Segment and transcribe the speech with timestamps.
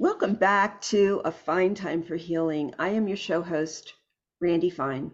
[0.00, 2.72] Welcome back to A Fine Time for Healing.
[2.78, 3.92] I am your show host,
[4.40, 5.10] Randy Fine.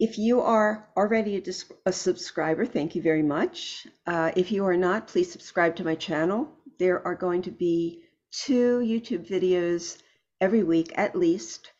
[0.00, 3.86] If you are already a, dis- a subscriber, thank you very much.
[4.04, 6.48] Uh, if you are not, please subscribe to my channel.
[6.80, 8.02] There are going to be
[8.32, 9.96] two YouTube videos
[10.40, 11.70] every week at least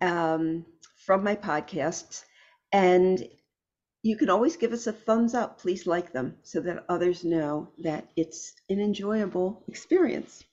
[0.00, 0.64] um,
[1.04, 2.22] from my podcasts.
[2.70, 3.20] And
[4.04, 5.58] you can always give us a thumbs up.
[5.58, 10.44] Please like them so that others know that it's an enjoyable experience.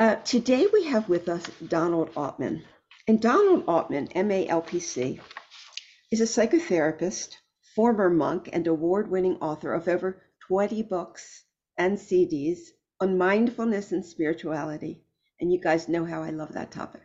[0.00, 2.62] Uh, today we have with us Donald Altman.
[3.06, 5.20] And Donald Altman, MALPC,
[6.10, 7.36] is a psychotherapist,
[7.74, 11.44] former monk, and award winning author of over 20 books
[11.76, 12.60] and CDs
[12.98, 15.04] on mindfulness and spirituality.
[15.38, 17.02] And you guys know how I love that topic.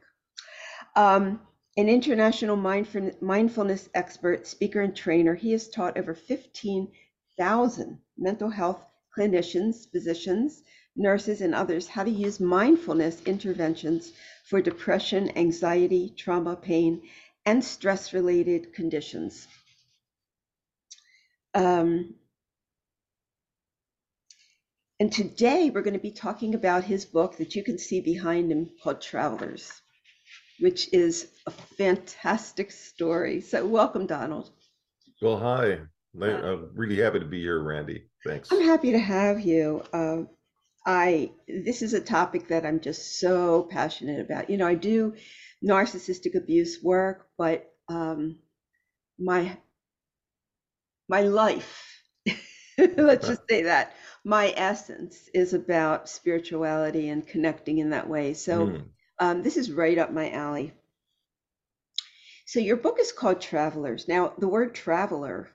[0.95, 1.41] Um,
[1.75, 8.79] an international mindfulness expert, speaker, and trainer, he has taught over 15,000 mental health
[9.17, 10.63] clinicians, physicians,
[10.95, 14.13] nurses, and others how to use mindfulness interventions
[14.45, 17.01] for depression, anxiety, trauma, pain,
[17.45, 19.47] and stress related conditions.
[21.53, 22.15] Um,
[24.99, 28.51] and today we're going to be talking about his book that you can see behind
[28.51, 29.71] him called Travelers,
[30.59, 33.41] which is a fantastic story.
[33.41, 34.51] So, welcome, Donald.
[35.21, 35.79] Well, hi.
[36.21, 38.05] I'm really happy to be here, Randy.
[38.25, 38.51] Thanks.
[38.51, 39.83] I'm happy to have you.
[39.91, 40.23] Uh,
[40.85, 44.49] I this is a topic that I'm just so passionate about.
[44.49, 45.15] You know, I do
[45.63, 48.39] narcissistic abuse work, but um,
[49.17, 49.57] my
[51.07, 52.01] my life,
[52.77, 58.33] let's just say that my essence is about spirituality and connecting in that way.
[58.33, 58.83] So mm.
[59.19, 60.73] um, this is right up my alley.
[62.47, 64.07] So your book is called Travelers.
[64.07, 65.49] Now, the word traveler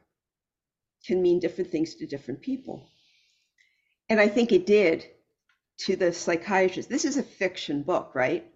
[1.06, 2.87] can mean different things to different people.
[4.09, 5.06] And I think it did
[5.86, 6.89] to the psychiatrist.
[6.89, 8.47] This is a fiction book, right?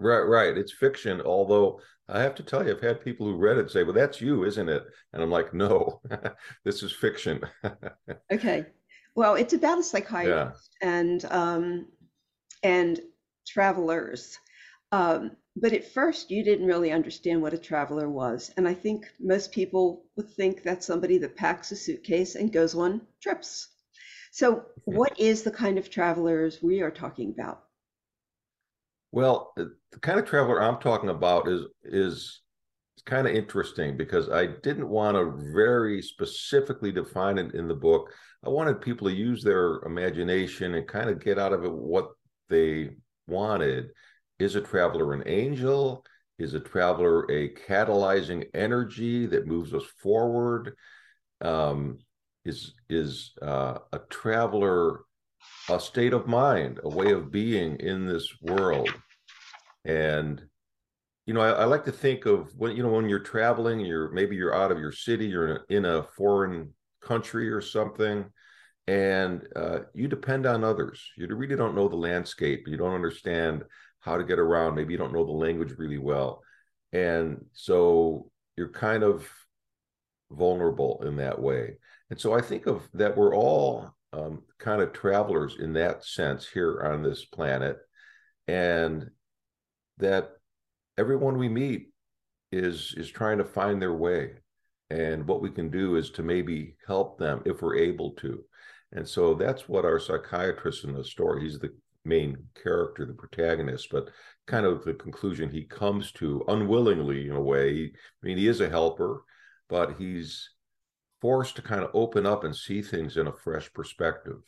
[0.00, 0.56] Right, right.
[0.56, 3.82] It's fiction, although I have to tell you, I've had people who read it say,
[3.82, 4.84] Well, that's you, isn't it?
[5.12, 6.00] And I'm like, No,
[6.64, 7.40] this is fiction.
[8.32, 8.66] okay.
[9.14, 10.88] Well, it's about a psychiatrist yeah.
[10.88, 11.86] and um
[12.62, 13.00] and
[13.46, 14.38] travelers.
[14.92, 18.52] Um, but at first you didn't really understand what a traveler was.
[18.56, 22.74] And I think most people would think that's somebody that packs a suitcase and goes
[22.74, 23.68] on trips.
[24.30, 27.62] So, what is the kind of travelers we are talking about?
[29.10, 32.42] Well, the kind of traveler I'm talking about is is
[33.06, 38.12] kind of interesting because I didn't want to very specifically define it in the book.
[38.44, 42.10] I wanted people to use their imagination and kind of get out of it what
[42.50, 42.90] they
[43.26, 43.88] wanted.
[44.38, 46.04] Is a traveler an angel?
[46.38, 50.74] Is a traveler a catalyzing energy that moves us forward?
[51.40, 51.98] Um,
[52.44, 55.00] is is uh, a traveler
[55.70, 58.92] a state of mind a way of being in this world.
[59.84, 60.42] And
[61.26, 64.10] you know I, I, like to think of when you know when you're traveling you're
[64.12, 66.72] maybe you're out of your city you're in a, in a foreign
[67.02, 68.24] country or something
[68.88, 71.10] and uh, you depend on others.
[71.18, 72.64] You really don't know the landscape.
[72.66, 73.64] You don't understand
[74.00, 74.74] how to get around.
[74.74, 76.42] Maybe you don't know the language really well.
[76.94, 79.28] And so you're kind of
[80.30, 81.76] vulnerable in that way
[82.10, 86.48] and so I think of that we're all um, kind of travelers in that sense
[86.48, 87.78] here on this planet,
[88.46, 89.10] and
[89.98, 90.30] that
[90.96, 91.88] everyone we meet
[92.50, 94.32] is is trying to find their way,
[94.90, 98.42] and what we can do is to maybe help them if we're able to.
[98.92, 101.74] And so that's what our psychiatrist in the story, he's the
[102.04, 104.08] main character, the protagonist, but
[104.46, 107.92] kind of the conclusion he comes to unwillingly in a way.
[107.94, 109.24] I mean, he is a helper,
[109.68, 110.48] but he's
[111.20, 114.42] forced to kind of open up and see things in a fresh perspective.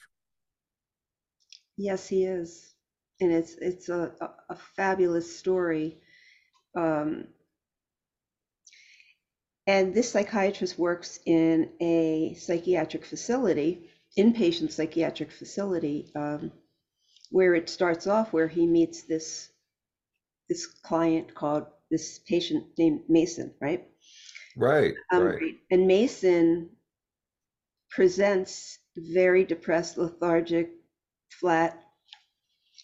[1.76, 2.75] Yes, he is,
[3.20, 4.12] and it's it's a
[4.48, 5.98] a, fabulous story.
[6.76, 7.28] Um,
[9.66, 13.88] and this psychiatrist works in a psychiatric facility,
[14.19, 16.52] inpatient psychiatric facility, um,
[17.31, 19.49] where it starts off where he meets this
[20.49, 23.88] this client called this patient named Mason, right?
[24.56, 25.56] Right, um, right.
[25.70, 26.70] And Mason
[27.91, 30.70] presents very depressed, lethargic,
[31.41, 31.81] flat,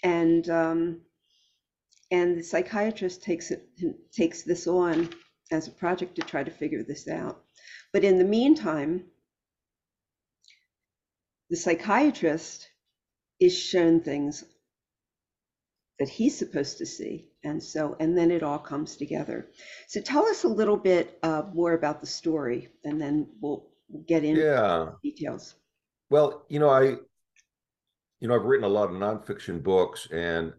[0.03, 1.01] and um,
[2.11, 3.69] and the psychiatrist takes it
[4.13, 5.09] takes this on
[5.51, 7.43] as a project to try to figure this out.
[7.93, 9.05] But in the meantime,
[11.51, 12.69] the psychiatrist
[13.41, 14.45] is shown things
[15.99, 19.47] that he's supposed to see and so and then it all comes together.
[19.89, 23.67] So tell us a little bit uh, more about the story and then we'll
[24.07, 24.91] get into yeah.
[25.03, 25.55] details.
[26.11, 26.97] Well you know i
[28.21, 30.53] you know, I've written a lot of nonfiction books, and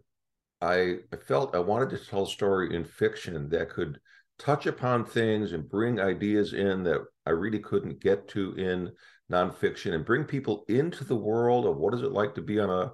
[0.62, 4.00] I, I felt I wanted to tell a story in fiction that could
[4.40, 8.92] touch upon things and bring ideas in that I really couldn't get to in
[9.32, 12.70] nonfiction and bring people into the world of what is it like to be on
[12.70, 12.92] a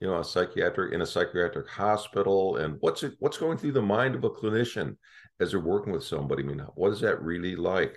[0.00, 3.82] you know a psychiatric in a psychiatric hospital and what's it what's going through the
[3.82, 4.96] mind of a clinician
[5.40, 6.42] as they're working with somebody?
[6.42, 7.96] I mean what is that really like?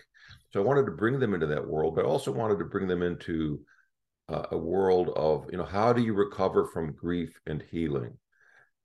[0.52, 2.88] So i wanted to bring them into that world but I also wanted to bring
[2.88, 3.62] them into
[4.30, 8.18] uh, a world of you know how do you recover from grief and healing?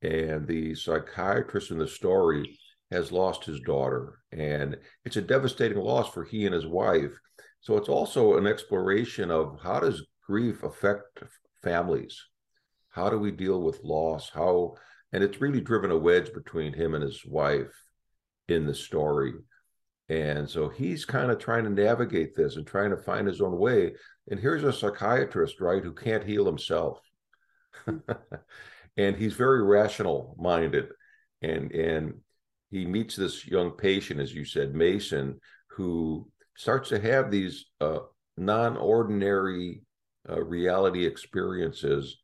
[0.02, 2.58] And the psychiatrist in the story
[2.90, 7.12] has lost his daughter and it's a devastating loss for he and his wife.
[7.60, 11.22] So it's also an exploration of how does grief affect
[11.62, 12.20] families
[12.96, 14.30] how do we deal with loss?
[14.30, 14.74] How
[15.12, 17.74] and it's really driven a wedge between him and his wife
[18.48, 19.34] in the story.
[20.08, 23.58] And so he's kind of trying to navigate this and trying to find his own
[23.58, 23.94] way.
[24.30, 27.00] And here's a psychiatrist right who can't heal himself.
[28.98, 30.86] And he's very rational minded.
[31.42, 32.14] And and
[32.70, 35.38] he meets this young patient as you said mason
[35.68, 36.26] who
[36.56, 37.98] starts to have these uh,
[38.38, 39.82] non-ordinary
[40.28, 42.16] uh, reality experiences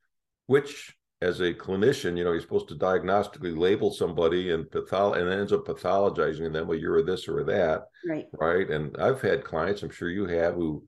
[0.46, 5.28] which as a clinician you know you're supposed to diagnostically label somebody and pathol and
[5.28, 8.26] ends up pathologizing them well you're a this or that right.
[8.38, 8.68] right?
[8.70, 10.84] And i've had clients i'm sure you have who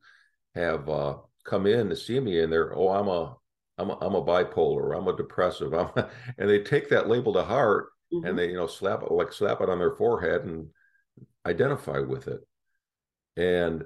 [0.55, 3.37] have uh, come in to see me and they're oh i'm a
[3.79, 7.33] i'm a, I'm a bipolar i'm a depressive I'm a, and they take that label
[7.35, 8.27] to heart mm-hmm.
[8.27, 10.69] and they you know slap it like slap it on their forehead and
[11.47, 12.41] identify with it.
[13.37, 13.85] And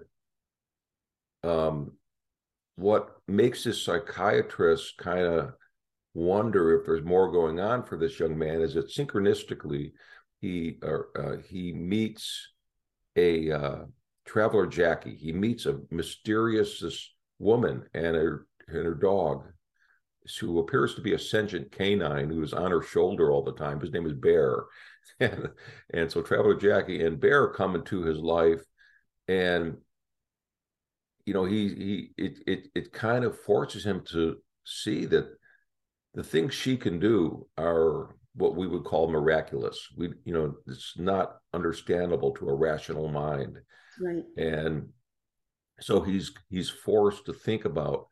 [1.42, 1.92] um
[2.78, 5.52] what makes this psychiatrist kind of
[6.14, 9.90] wonder if there's more going on for this young man is that synchronistically
[10.40, 12.52] he uh, he meets
[13.16, 13.78] a uh,
[14.24, 15.16] traveler Jackie.
[15.16, 19.42] He meets a mysterious this woman and her and her dog,
[20.38, 23.80] who appears to be a sentient canine who is on her shoulder all the time.
[23.80, 24.66] His name is Bear,
[25.20, 25.48] and
[25.92, 28.62] and so traveler Jackie and Bear come into his life,
[29.26, 29.78] and
[31.28, 35.26] you know he he it it it kind of forces him to see that
[36.14, 39.78] the things she can do are what we would call miraculous.
[39.94, 43.58] We, you know, it's not understandable to a rational mind.
[44.00, 44.24] Right.
[44.38, 44.88] And
[45.80, 48.08] so he's he's forced to think about,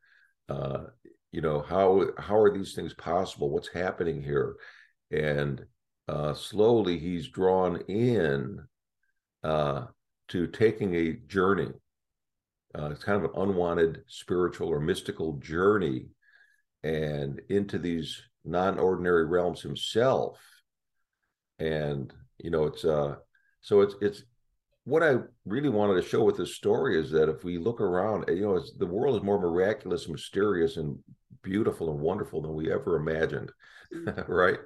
[0.50, 0.84] uh,
[1.32, 3.48] you know, how how are these things possible?
[3.48, 4.56] What's happening here?
[5.10, 5.64] And
[6.06, 8.58] uh, slowly he's drawn in
[9.42, 9.86] uh,
[10.28, 11.70] to taking a journey.
[12.76, 16.06] Uh, it's kind of an unwanted spiritual or mystical journey.
[16.82, 20.38] And into these non-ordinary realms himself.
[21.58, 23.17] And you know it's uh
[23.61, 24.23] so it's it's
[24.84, 28.25] what i really wanted to show with this story is that if we look around
[28.28, 30.99] you know the world is more miraculous mysterious and
[31.43, 33.50] beautiful and wonderful than we ever imagined
[33.94, 34.32] mm-hmm.
[34.32, 34.58] right?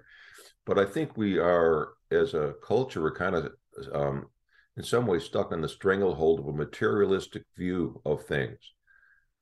[0.66, 3.52] But i think we are as a culture we're kind of
[3.92, 4.26] um
[4.76, 8.58] in some ways stuck in the stranglehold of a materialistic view of things.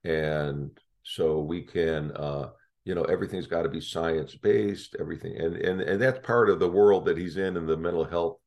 [0.04, 0.70] And
[1.02, 2.50] so we can uh
[2.84, 6.58] you know everything's got to be science based everything and and and that's part of
[6.58, 8.38] the world that he's in in the mental health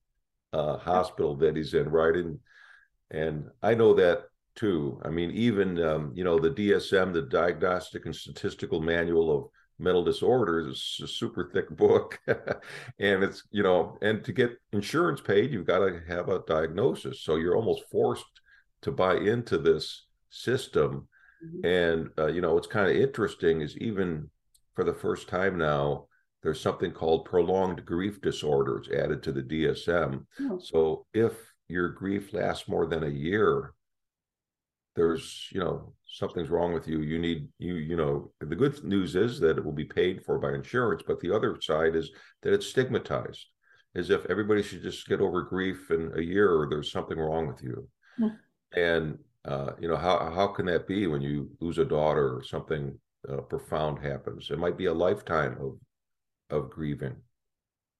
[0.53, 2.15] uh, hospital that he's in right?
[2.15, 2.39] And
[3.09, 4.23] and i know that
[4.55, 4.99] too.
[5.03, 9.49] I mean even um, you know the dsm the diagnostic and statistical manual of
[9.81, 15.19] mental disorders is a super thick book and it's you know and to get insurance
[15.19, 18.41] paid you've got to have a diagnosis so you're almost forced
[18.81, 21.07] to buy into this system
[21.43, 21.65] Mm-hmm.
[21.65, 24.29] And uh, you know, what's kind of interesting is even
[24.75, 26.05] for the first time now,
[26.43, 30.25] there's something called prolonged grief disorders added to the DSM.
[30.41, 30.59] Oh.
[30.59, 31.33] So if
[31.67, 33.73] your grief lasts more than a year,
[34.95, 37.01] there's you know something's wrong with you.
[37.01, 40.39] You need you you know the good news is that it will be paid for
[40.39, 42.11] by insurance, but the other side is
[42.43, 43.45] that it's stigmatized,
[43.95, 47.47] as if everybody should just get over grief in a year or there's something wrong
[47.47, 47.87] with you.
[48.17, 48.29] Yeah.
[48.75, 52.43] And uh, you know how how can that be when you lose a daughter or
[52.43, 55.79] something uh, profound happens it might be a lifetime of
[56.55, 57.15] of grieving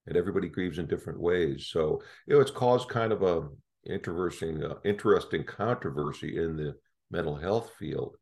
[0.07, 3.47] and everybody grieves in different ways so you know it's caused kind of a
[3.85, 6.75] interesting uh, interesting controversy in the
[7.09, 8.15] mental health field.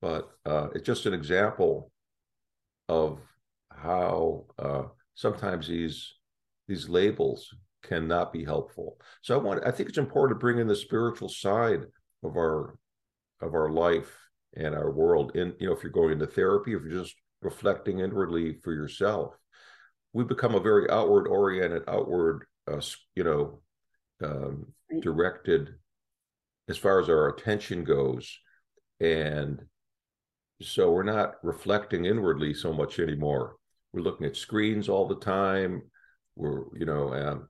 [0.00, 1.90] But uh, it's just an example
[2.88, 3.20] of
[3.70, 4.82] how uh,
[5.14, 6.14] sometimes these
[6.68, 7.48] these labels
[7.82, 8.98] cannot be helpful.
[9.22, 11.84] So i want i think it's important to bring in the spiritual side
[12.22, 12.76] of our
[13.40, 14.10] of our life
[14.56, 15.32] and our world.
[15.34, 19.34] In you know if you're going into therapy if you're just reflecting inwardly for yourself
[20.12, 22.80] we become a very outward oriented outward uh,
[23.16, 23.60] you know
[24.22, 24.66] um,
[25.00, 25.70] directed
[26.68, 28.38] as far as our attention goes
[29.00, 29.62] and
[30.62, 33.56] so we're not reflecting inwardly so much anymore.
[33.92, 35.82] We're looking at screens all the time.
[36.36, 37.48] We're, you know, um,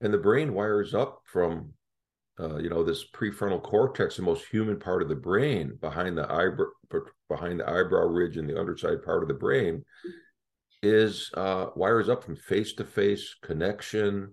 [0.00, 1.74] and the brain wires up from,
[2.38, 6.30] uh, you know, this prefrontal cortex, the most human part of the brain, behind the
[6.30, 6.66] eyebrow,
[7.28, 9.84] behind the eyebrow ridge and the underside part of the brain,
[10.82, 14.32] is uh, wires up from face-to-face connection,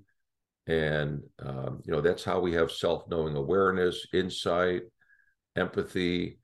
[0.68, 4.82] and um, you know that's how we have self-knowing awareness, insight,
[5.56, 6.40] empathy,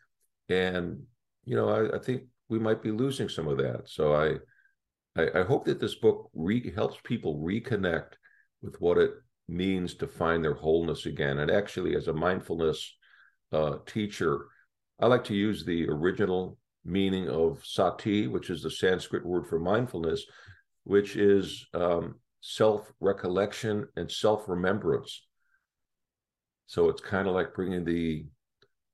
[0.49, 1.01] and
[1.45, 3.83] you know I, I think we might be losing some of that.
[3.87, 4.37] So I
[5.15, 8.13] I, I hope that this book re- helps people reconnect
[8.61, 9.11] with what it
[9.47, 11.39] means to find their wholeness again.
[11.39, 12.95] And actually, as a mindfulness
[13.51, 14.47] uh, teacher,
[14.99, 19.59] I like to use the original meaning of sati, which is the Sanskrit word for
[19.59, 20.25] mindfulness,
[20.83, 25.25] which is um, self recollection and self remembrance.
[26.67, 28.25] So it's kind of like bringing the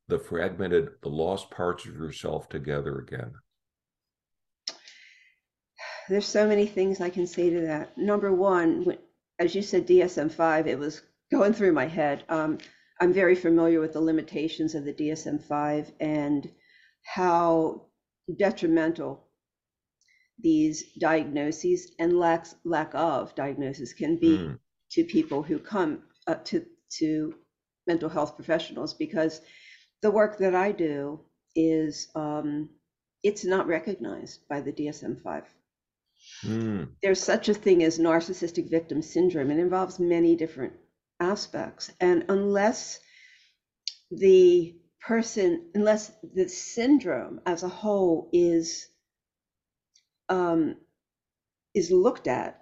[0.08, 3.32] the fragmented, the lost parts of yourself together again.
[6.08, 7.96] There's so many things I can say to that.
[7.96, 8.98] Number one,
[9.38, 12.24] as you said, DSM 5, it was going through my head.
[12.27, 12.58] Um,
[13.00, 16.50] I'm very familiar with the limitations of the DSM 5 and
[17.03, 17.86] how
[18.36, 19.28] detrimental
[20.41, 24.60] these diagnoses and lack, lack of diagnosis can be mm.
[24.91, 26.65] to people who come uh, to,
[26.98, 27.36] to
[27.88, 29.41] mental health professionals because
[30.01, 31.19] the work that I do
[31.55, 32.69] is um,
[33.24, 35.43] it's not recognized by the DSM-5.
[36.46, 36.89] Mm.
[37.01, 39.51] There's such a thing as narcissistic victim syndrome.
[39.51, 40.74] It involves many different
[41.19, 43.00] aspects, and unless
[44.12, 48.88] the person, unless the syndrome as a whole is
[50.29, 50.75] um,
[51.75, 52.62] is looked at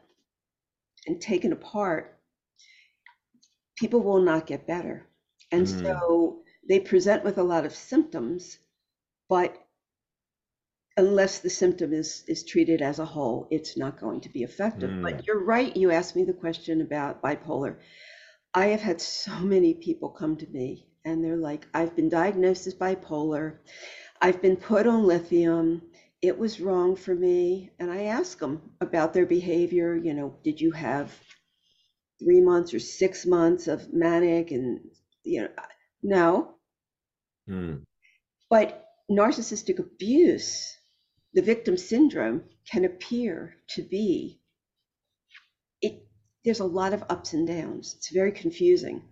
[1.06, 2.18] and taken apart,
[3.78, 5.06] people will not get better.
[5.52, 5.82] And mm.
[5.82, 8.58] so they present with a lot of symptoms,
[9.30, 9.56] but
[10.98, 14.90] unless the symptom is is treated as a whole, it's not going to be effective.
[14.90, 15.04] Mm.
[15.04, 15.76] But you're right.
[15.76, 17.78] You asked me the question about bipolar.
[18.54, 22.68] I have had so many people come to me and they're like, I've been diagnosed
[22.68, 23.58] as bipolar.
[24.22, 25.84] I've been put on lithium.
[26.22, 27.72] It was wrong for me.
[27.80, 29.96] And I ask them about their behavior.
[29.96, 31.14] You know, did you have
[32.20, 34.52] three months or six months of manic?
[34.52, 34.80] And,
[35.24, 35.50] you know,
[36.04, 36.56] no.
[37.50, 37.84] Mm.
[38.50, 40.76] But narcissistic abuse,
[41.34, 44.42] the victim syndrome, can appear to be
[45.82, 46.08] it.
[46.44, 47.94] There's a lot of ups and downs.
[47.98, 49.04] It's very confusing,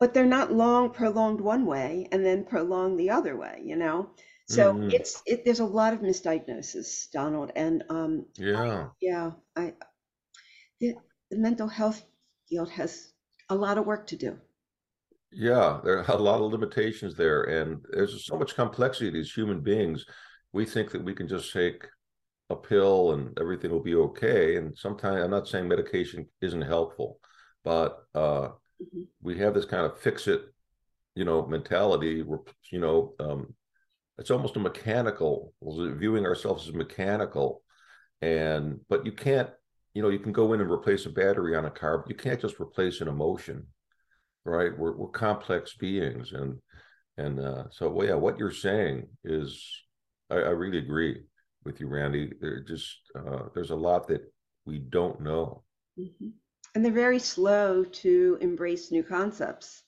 [0.00, 3.62] but they're not long prolonged one way and then prolonged the other way.
[3.64, 4.10] You know,
[4.48, 4.90] so mm-hmm.
[4.90, 9.72] it's it, there's a lot of misdiagnosis, Donald, and um, yeah, I, yeah, I
[10.80, 10.94] the,
[11.30, 12.02] the mental health
[12.48, 13.12] field has
[13.48, 14.38] a lot of work to do.
[15.30, 19.32] Yeah, there are a lot of limitations there, and there's so much complexity to these
[19.32, 20.04] human beings.
[20.52, 21.86] We think that we can just take
[22.50, 24.56] a pill and everything will be okay.
[24.56, 27.18] And sometimes I'm not saying medication isn't helpful,
[27.64, 28.48] but uh,
[28.80, 29.02] mm-hmm.
[29.22, 30.42] we have this kind of fix it,
[31.14, 32.22] you know, mentality.
[32.70, 33.54] You know, um,
[34.18, 37.62] it's almost a mechanical viewing ourselves as mechanical,
[38.20, 39.50] and but you can't.
[39.94, 42.14] You know, you can go in and replace a battery on a car, but you
[42.14, 43.66] can't just replace an emotion
[44.44, 44.76] right?
[44.76, 46.58] We're we're complex beings, and
[47.16, 49.64] and uh, so well, yeah, what you're saying is,
[50.30, 51.22] I, I really agree
[51.64, 52.32] with you, Randy.
[52.40, 54.22] There just uh, there's a lot that
[54.64, 55.62] we don't know,
[55.98, 56.28] mm-hmm.
[56.74, 59.82] and they're very slow to embrace new concepts.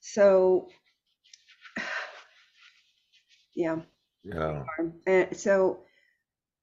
[0.00, 0.68] So,
[3.54, 3.80] yeah,
[4.22, 4.64] yeah.
[5.06, 5.80] And so,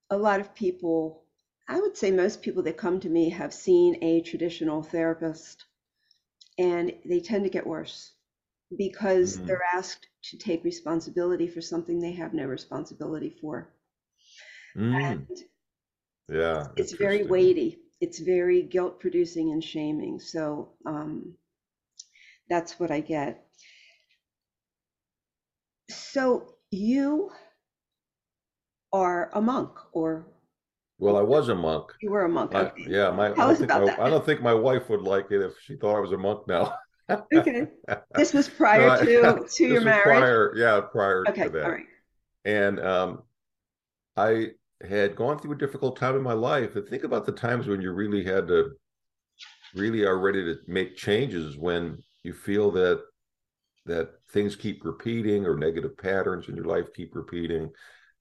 [0.10, 1.24] a lot of people,
[1.68, 5.66] I would say most people that come to me have seen a traditional therapist
[6.58, 8.12] and they tend to get worse
[8.78, 9.48] because mm-hmm.
[9.48, 13.74] they're asked to take responsibility for something they have no responsibility for.
[14.78, 15.04] Mm.
[15.04, 15.28] And
[16.30, 17.80] yeah, it's very weighty.
[18.00, 20.20] It's very guilt producing and shaming.
[20.20, 21.36] So um,
[22.50, 23.46] that's what I get.
[25.90, 27.30] So you
[28.94, 30.28] are a monk or
[31.00, 31.92] well, I was a monk.
[32.00, 32.54] You were a monk.
[32.54, 32.86] I, okay.
[32.88, 35.42] Yeah, my, Tell I, don't think my, I don't think my wife would like it
[35.42, 36.76] if she thought I was a monk now.
[37.34, 37.66] okay.
[38.14, 40.04] This was prior no, to to your marriage.
[40.04, 41.64] Prior, yeah, prior okay, to that.
[41.64, 41.86] All right.
[42.46, 43.24] And um,
[44.16, 44.50] I
[44.88, 46.76] had gone through a difficult time in my life.
[46.76, 48.72] And think about the times when you really had to,
[49.74, 53.04] really are ready to make changes when you feel that
[53.86, 57.70] that things keep repeating or negative patterns in your life keep repeating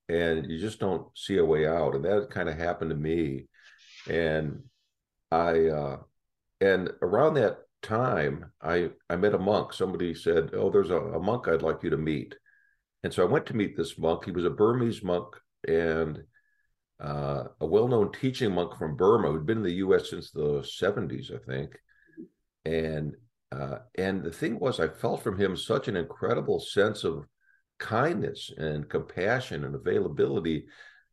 [0.08, 3.46] and you just don't see a way out and that kind of happened to me
[4.08, 4.62] and
[5.30, 5.96] i uh
[6.60, 11.20] and around that time i i met a monk somebody said oh there's a, a
[11.20, 12.34] monk i'd like you to meet
[13.02, 14.24] and so I went to meet this monk.
[14.24, 15.34] He was a Burmese monk
[15.66, 16.22] and
[17.02, 20.10] uh, a well-known teaching monk from Burma who'd been in the U.S.
[20.10, 21.78] since the 70s, I think.
[22.66, 23.14] And
[23.52, 27.26] uh, and the thing was, I felt from him such an incredible sense of
[27.78, 30.66] kindness and compassion and availability.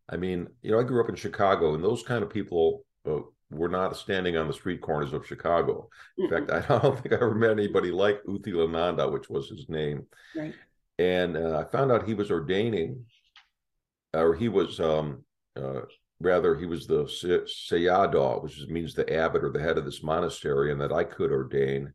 [0.10, 3.20] I mean, you know, I grew up in Chicago, and those kind of people uh,
[3.50, 5.90] were not standing on the street corners of Chicago.
[6.18, 6.46] In mm-hmm.
[6.46, 10.06] fact, I don't think I ever met anybody like U Silananda, which was his name.
[10.36, 10.54] Right.
[11.00, 13.06] And uh, I found out he was ordaining,
[14.14, 15.24] or he was um,
[15.56, 15.82] uh,
[16.20, 20.72] rather he was the sayadaw, which means the abbot or the head of this monastery,
[20.72, 21.94] and that I could ordain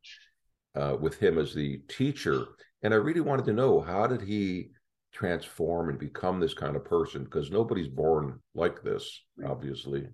[0.75, 2.47] uh, with him as the teacher.
[2.83, 4.71] And I really wanted to know how did he
[5.13, 10.07] transform and become this kind of person because nobody's born like this, obviously.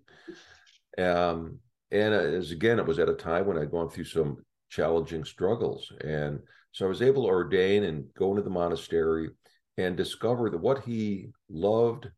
[0.98, 1.58] Um,
[1.90, 5.90] and as again, it was at a time when I'd gone through some challenging struggles,
[6.02, 6.40] and
[6.72, 9.30] so I was able to ordain and go into the monastery
[9.78, 12.10] and discover that what he loved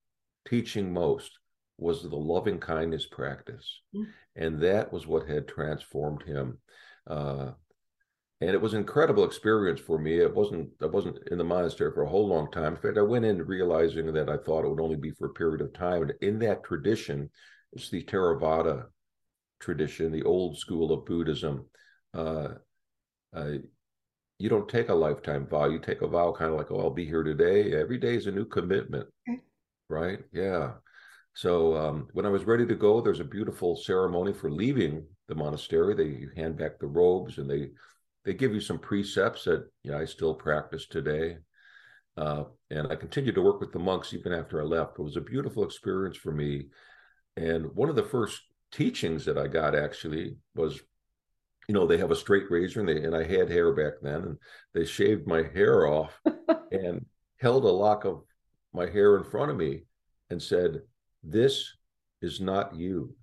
[0.48, 1.38] teaching most
[1.78, 3.80] was the loving kindness practice.
[3.94, 4.06] Mm.
[4.36, 6.58] And that was what had transformed him.
[7.06, 7.52] Uh,
[8.40, 10.20] and it was an incredible experience for me.
[10.20, 12.74] It wasn't I wasn't in the monastery for a whole long time.
[12.74, 15.34] In fact, I went in realizing that I thought it would only be for a
[15.34, 16.02] period of time.
[16.02, 17.30] And in that tradition,
[17.72, 18.86] it's the Theravada
[19.60, 21.66] tradition, the old school of Buddhism.
[22.14, 22.48] Uh,
[23.34, 23.52] uh,
[24.38, 25.66] you don't take a lifetime vow.
[25.66, 27.74] You take a vow kind of like, oh, I'll be here today.
[27.74, 29.06] Every day is a new commitment.
[29.28, 29.40] Okay
[29.90, 30.20] right?
[30.32, 30.72] Yeah.
[31.34, 35.34] So um, when I was ready to go, there's a beautiful ceremony for leaving the
[35.34, 35.94] monastery.
[35.94, 37.70] They hand back the robes and they
[38.24, 41.36] they give you some precepts that yeah, I still practice today.
[42.16, 44.98] Uh, and I continued to work with the monks even after I left.
[44.98, 46.66] It was a beautiful experience for me.
[47.36, 50.80] And one of the first teachings that I got actually was,
[51.68, 54.22] you know, they have a straight razor and they and I had hair back then,
[54.22, 54.36] and
[54.74, 56.20] they shaved my hair off
[56.72, 57.06] and
[57.38, 58.22] held a lock of
[58.72, 59.84] my hair in front of me
[60.30, 60.82] and said,
[61.22, 61.72] This
[62.20, 63.14] is not you.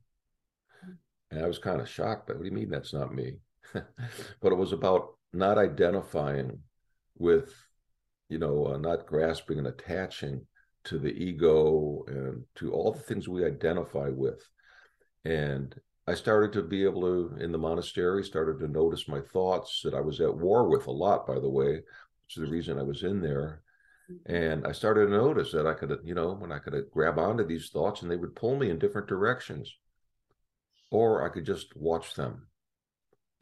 [1.30, 2.28] And I was kind of shocked.
[2.28, 3.38] But what do you mean that's not me?
[4.42, 6.60] but it was about not identifying
[7.18, 7.54] with,
[8.30, 10.46] you know, uh, not grasping and attaching
[10.86, 14.48] to the ego and to all the things we identify with.
[15.26, 15.76] And
[16.08, 19.94] I started to be able to, in the monastery, started to notice my thoughts that
[19.94, 22.84] I was at war with a lot, by the way, which is the reason I
[22.84, 23.62] was in there.
[24.26, 27.46] And I started to notice that I could, you know, when I could grab onto
[27.46, 29.76] these thoughts and they would pull me in different directions,
[30.90, 32.48] or I could just watch them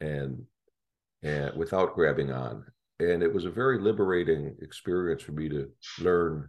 [0.00, 0.42] and
[1.22, 2.64] and without grabbing on.
[3.00, 5.68] And it was a very liberating experience for me to
[6.00, 6.48] learn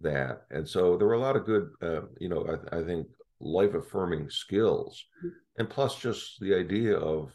[0.00, 0.42] that.
[0.50, 3.06] And so there were a lot of good, uh, you know, I, I think
[3.40, 5.04] life affirming skills,
[5.58, 7.32] and plus just the idea of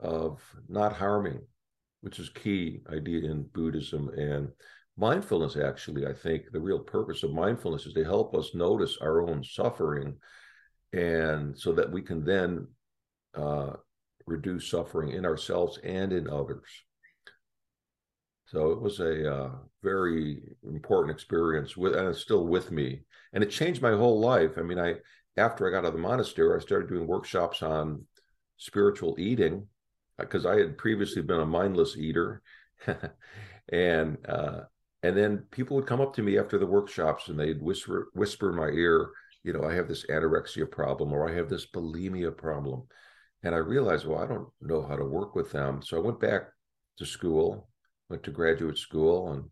[0.00, 1.40] of not harming,
[2.00, 4.48] which is key idea in Buddhism and
[5.00, 9.22] mindfulness actually i think the real purpose of mindfulness is to help us notice our
[9.22, 10.14] own suffering
[10.92, 12.66] and so that we can then
[13.34, 13.70] uh,
[14.26, 16.68] reduce suffering in ourselves and in others.
[18.46, 19.50] So it was a uh,
[19.82, 23.02] very important experience with and it's still with me.
[23.32, 24.52] And it changed my whole life.
[24.58, 24.96] I mean i
[25.36, 28.04] after i got out of the monastery i started doing workshops on
[28.56, 29.66] spiritual eating
[30.18, 32.42] because i had previously been a mindless eater.
[33.72, 34.62] And uh,
[35.02, 38.50] and then people would come up to me after the workshops and they'd whisper whisper
[38.50, 39.10] in my ear
[39.42, 42.82] you know i have this anorexia problem or i have this bulimia problem
[43.42, 46.20] and i realized well i don't know how to work with them so i went
[46.20, 46.42] back
[46.98, 47.68] to school
[48.08, 49.44] went to graduate school and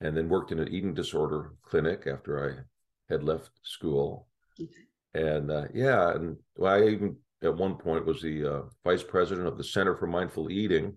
[0.00, 4.28] and then worked in an eating disorder clinic after i had left school
[5.14, 9.46] and uh, yeah and well, i even at one point was the uh, vice president
[9.46, 10.96] of the center for mindful eating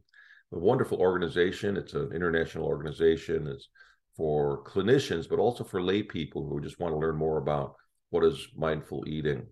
[0.56, 1.78] a wonderful organization.
[1.78, 3.48] It's an international organization.
[3.48, 3.70] It's
[4.16, 7.76] for clinicians, but also for lay people who just want to learn more about
[8.10, 9.48] what is mindful eating.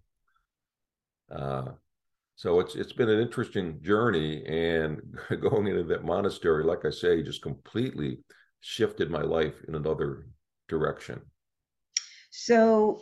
[1.32, 1.72] Uh,
[2.36, 5.02] so it's it's been an interesting journey, and
[5.42, 8.20] going into that monastery, like I say, just completely
[8.62, 10.28] shifted my life in another
[10.68, 11.22] direction.
[12.32, 13.02] So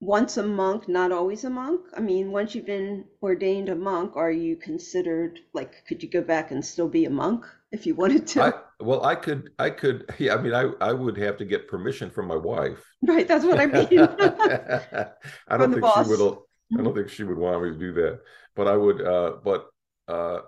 [0.00, 1.82] once a monk, not always a monk?
[1.96, 6.22] I mean, once you've been ordained a monk, are you considered like could you go
[6.22, 8.42] back and still be a monk if you wanted to?
[8.42, 10.34] I, well, I could, I could, yeah.
[10.34, 12.82] I mean, I, I would have to get permission from my wife.
[13.02, 14.00] Right, that's what I mean.
[15.48, 16.06] I don't think boss.
[16.06, 16.38] she would.
[16.78, 18.20] I don't think she would want me to do that.
[18.54, 19.02] But I would.
[19.02, 19.66] Uh, but
[20.08, 20.40] uh,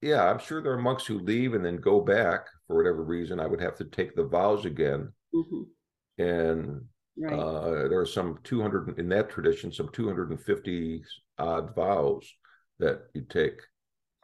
[0.00, 3.40] yeah, I'm sure there are monks who leave and then go back for whatever reason.
[3.40, 6.22] I would have to take the vows again, mm-hmm.
[6.22, 6.82] and
[7.20, 7.32] Right.
[7.32, 11.02] Uh, there are some 200 in that tradition, some 250
[11.38, 12.32] odd vows
[12.78, 13.60] that you take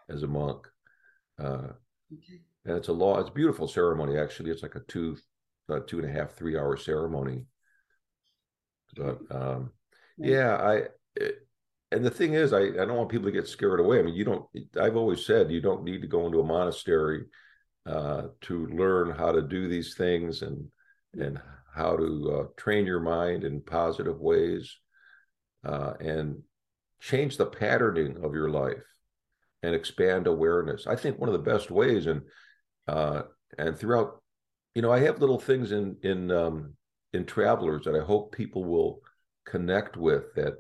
[0.09, 0.69] as a monk.
[1.41, 1.73] Uh,
[2.13, 2.41] okay.
[2.65, 3.19] And it's a law.
[3.19, 4.17] It's a beautiful ceremony.
[4.17, 5.17] Actually, it's like a two
[5.87, 7.47] two and a half, three hour ceremony.
[8.97, 9.73] But um,
[10.17, 10.83] yeah, I
[11.17, 11.47] it,
[11.91, 13.99] and the thing is, I, I don't want people to get scared away.
[13.99, 14.47] I mean, you don't.
[14.81, 17.25] I've always said you don't need to go into a monastery
[17.87, 20.67] uh, to learn how to do these things and
[21.15, 21.41] and
[21.75, 24.77] how to uh, train your mind in positive ways
[25.65, 26.43] uh, and
[27.01, 28.83] change the patterning of your life
[29.63, 30.87] and expand awareness.
[30.87, 32.23] I think one of the best ways, and
[32.89, 33.23] uh,
[33.59, 34.23] and throughout,
[34.75, 36.75] you know, I have little things in in um,
[37.13, 39.01] in travelers that I hope people will
[39.47, 40.55] connect with that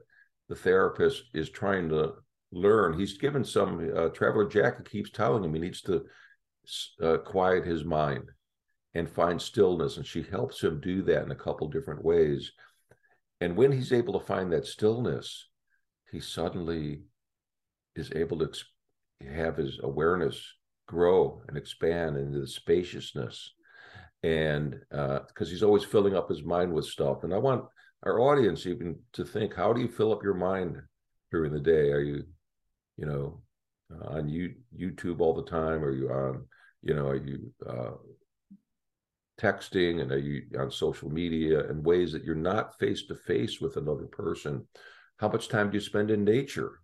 [0.48, 2.14] the therapist is trying to
[2.52, 2.98] learn.
[2.98, 6.04] He's given some uh, traveler Jack keeps telling him he needs to
[7.02, 8.30] uh, quiet his mind
[8.94, 12.52] and find stillness, and she helps him do that in a couple different ways.
[13.40, 15.48] And when he's able to find that stillness,
[16.10, 17.02] he suddenly
[17.96, 18.50] is able to
[19.28, 20.40] have his awareness
[20.86, 23.52] grow and expand into the spaciousness
[24.22, 27.64] and because uh, he's always filling up his mind with stuff and i want
[28.04, 30.80] our audience even to think how do you fill up your mind
[31.30, 31.90] during the day?
[31.90, 32.24] Are you
[32.96, 33.42] you know
[33.92, 35.82] uh, on you, youtube all the time?
[35.84, 36.46] Are you on
[36.82, 37.92] you know are you uh,
[39.40, 40.00] texting?
[40.00, 43.76] And are you on social media and ways that you're not face to face with
[43.76, 44.66] another person?
[45.18, 46.80] How much time do you spend in nature?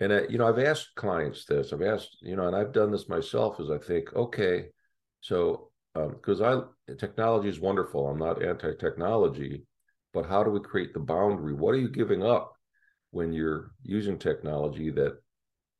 [0.00, 1.72] And I, you know i've asked clients this.
[1.72, 4.66] I've asked you know and i've done this myself as i think okay
[5.20, 8.08] so because um, i technology is wonderful.
[8.08, 9.62] I'm not anti-technology
[10.14, 11.52] but how do we create the boundary?
[11.52, 12.54] What are you giving up
[13.10, 15.18] when you're using technology that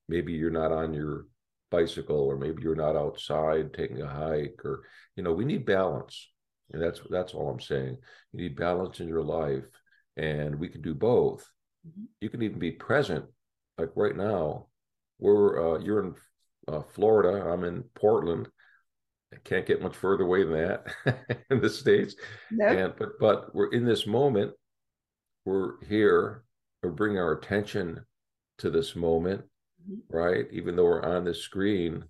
[0.09, 1.27] maybe you're not on your
[1.71, 4.85] bicycle or maybe you're not outside taking a hike or
[5.17, 6.29] you know we need balance.
[6.73, 7.97] And that's that's all i'm saying.
[8.33, 9.65] You need balance in your life
[10.17, 11.49] and we can do both.
[11.87, 12.05] Mm-hmm.
[12.21, 13.27] you can even be present.
[13.77, 14.69] Like right now,
[15.19, 16.15] we're uh, you're in
[16.67, 18.49] uh, Florida, I'm in Portland.
[19.45, 22.15] Can't get much further away than that in the states.
[22.51, 22.71] Nope.
[22.71, 24.53] And but but we're in this moment.
[25.45, 26.45] We're here.
[26.83, 28.05] We're bringing our attention
[28.59, 29.43] to this moment,
[29.83, 30.17] mm-hmm.
[30.17, 30.47] right?
[30.53, 32.05] Even though we're on the screen,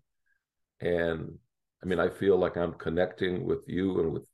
[0.81, 1.39] and
[1.83, 4.25] I mean, I feel like I'm connecting with you and with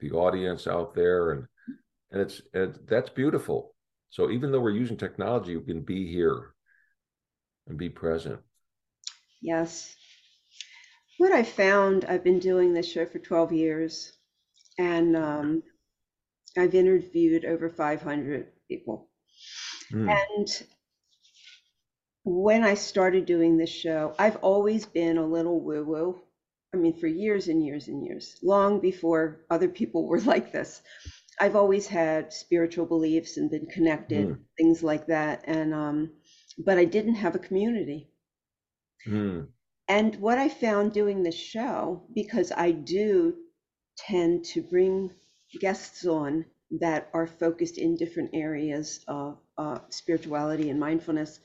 [0.00, 1.46] the audience out there, and
[2.10, 3.74] and it's and that's beautiful.
[4.10, 6.54] So even though we're using technology, we can be here
[7.66, 8.40] and be present.
[9.40, 9.94] Yes.
[11.18, 14.12] What I found, I've been doing this show for 12 years,
[14.78, 15.62] and um,
[16.56, 19.08] I've interviewed over 500 people.
[19.92, 20.16] Mm.
[20.16, 20.62] And
[22.24, 26.20] when I started doing this show, I've always been a little woo woo.
[26.74, 30.82] I mean, for years and years and years, long before other people were like this.
[31.40, 34.38] I've always had spiritual beliefs and been connected, mm.
[34.56, 35.42] things like that.
[35.44, 36.10] And um,
[36.58, 38.10] but I didn't have a community.
[39.06, 39.48] Mm.
[39.88, 43.34] And what I found doing this show, because I do
[43.96, 45.10] tend to bring
[45.60, 46.44] guests on
[46.80, 51.40] that are focused in different areas of uh, spirituality and mindfulness,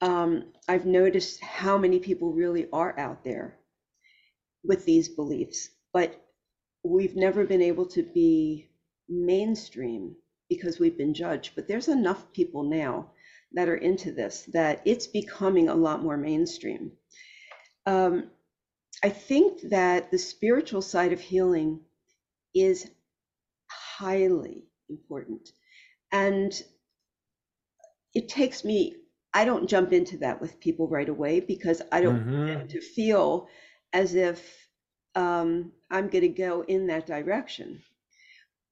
[0.00, 3.58] um, I've noticed how many people really are out there
[4.64, 6.18] with these beliefs, but
[6.82, 8.70] we've never been able to be
[9.08, 10.16] mainstream
[10.48, 11.52] because we've been judged.
[11.54, 13.12] But there's enough people now
[13.52, 16.92] that are into this that it's becoming a lot more mainstream.
[17.86, 18.30] Um,
[19.02, 21.80] I think that the spiritual side of healing
[22.54, 22.90] is
[23.70, 25.48] highly important.
[26.12, 26.52] And
[28.14, 28.96] it takes me,
[29.34, 32.54] I don't jump into that with people right away because I don't mm-hmm.
[32.56, 33.48] want to feel
[33.92, 34.68] as if
[35.14, 37.82] um, I'm going to go in that direction.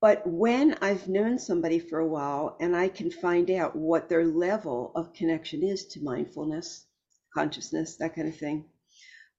[0.01, 4.25] But when I've known somebody for a while and I can find out what their
[4.25, 6.87] level of connection is to mindfulness,
[7.35, 8.67] consciousness, that kind of thing,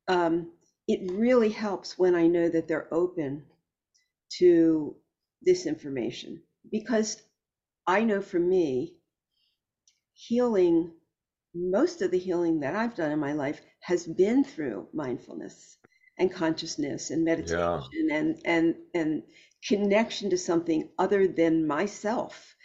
[0.08, 0.52] um,
[0.88, 3.46] it really helps when I know that they're open
[4.38, 4.96] to
[5.42, 6.42] this information.
[6.72, 7.22] Because
[7.88, 8.96] I know for me,
[10.14, 10.92] healing,
[11.54, 15.78] most of the healing that I've done in my life has been through mindfulness
[16.18, 18.16] and consciousness and meditation yeah.
[18.16, 19.24] and and and
[19.68, 22.56] connection to something other than myself.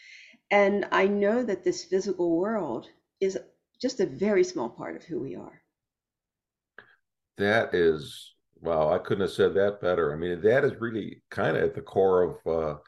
[0.51, 2.89] And I know that this physical world
[3.21, 3.39] is
[3.81, 5.61] just a very small part of who we are.
[7.41, 10.13] That is, wow, I couldn't have said that better.
[10.13, 12.79] I mean, that is really kind of at the core of uh,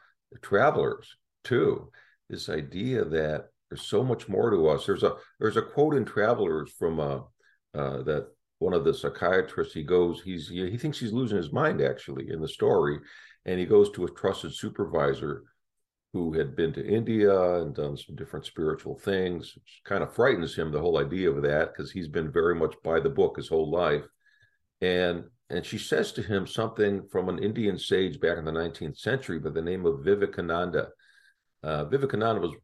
[0.41, 1.89] travelers, too.
[2.29, 4.85] This idea that there's so much more to us.
[4.85, 7.19] There's a there's a quote in Travelers from uh,
[7.73, 8.27] uh, that
[8.59, 12.29] one of the psychiatrists he goes he's he, he thinks he's losing his mind actually
[12.29, 12.99] in the story
[13.45, 15.43] and he goes to a trusted supervisor
[16.13, 20.55] who had been to India and done some different spiritual things, which kind of frightens
[20.55, 23.49] him, the whole idea of that, because he's been very much by the book his
[23.49, 24.05] whole life.
[24.83, 28.97] And and she says to him something from an Indian sage back in the 19th
[28.97, 30.89] century by the name of Vivekananda.
[31.61, 32.55] Uh, Vivekananda was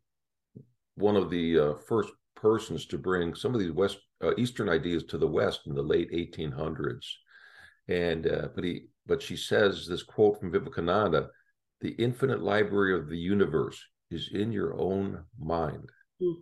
[0.96, 5.04] one of the uh, first persons to bring some of these West uh, Eastern ideas
[5.04, 7.06] to the West in the late 1800s.
[7.88, 11.30] And uh, but he but she says this quote from Vivekananda:
[11.82, 15.90] "The infinite library of the universe is in your own mind."
[16.22, 16.36] Mm.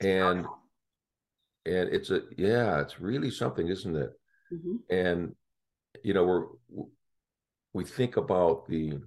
[0.00, 0.46] And
[1.66, 4.10] and it's a yeah, it's really something, isn't it?
[4.52, 4.94] Mm-hmm.
[4.94, 5.34] And
[6.02, 6.86] you know, we're
[7.72, 8.98] we think about the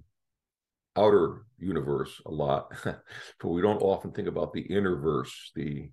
[0.96, 5.90] outer universe a lot, but we don't often think about the inner verse, the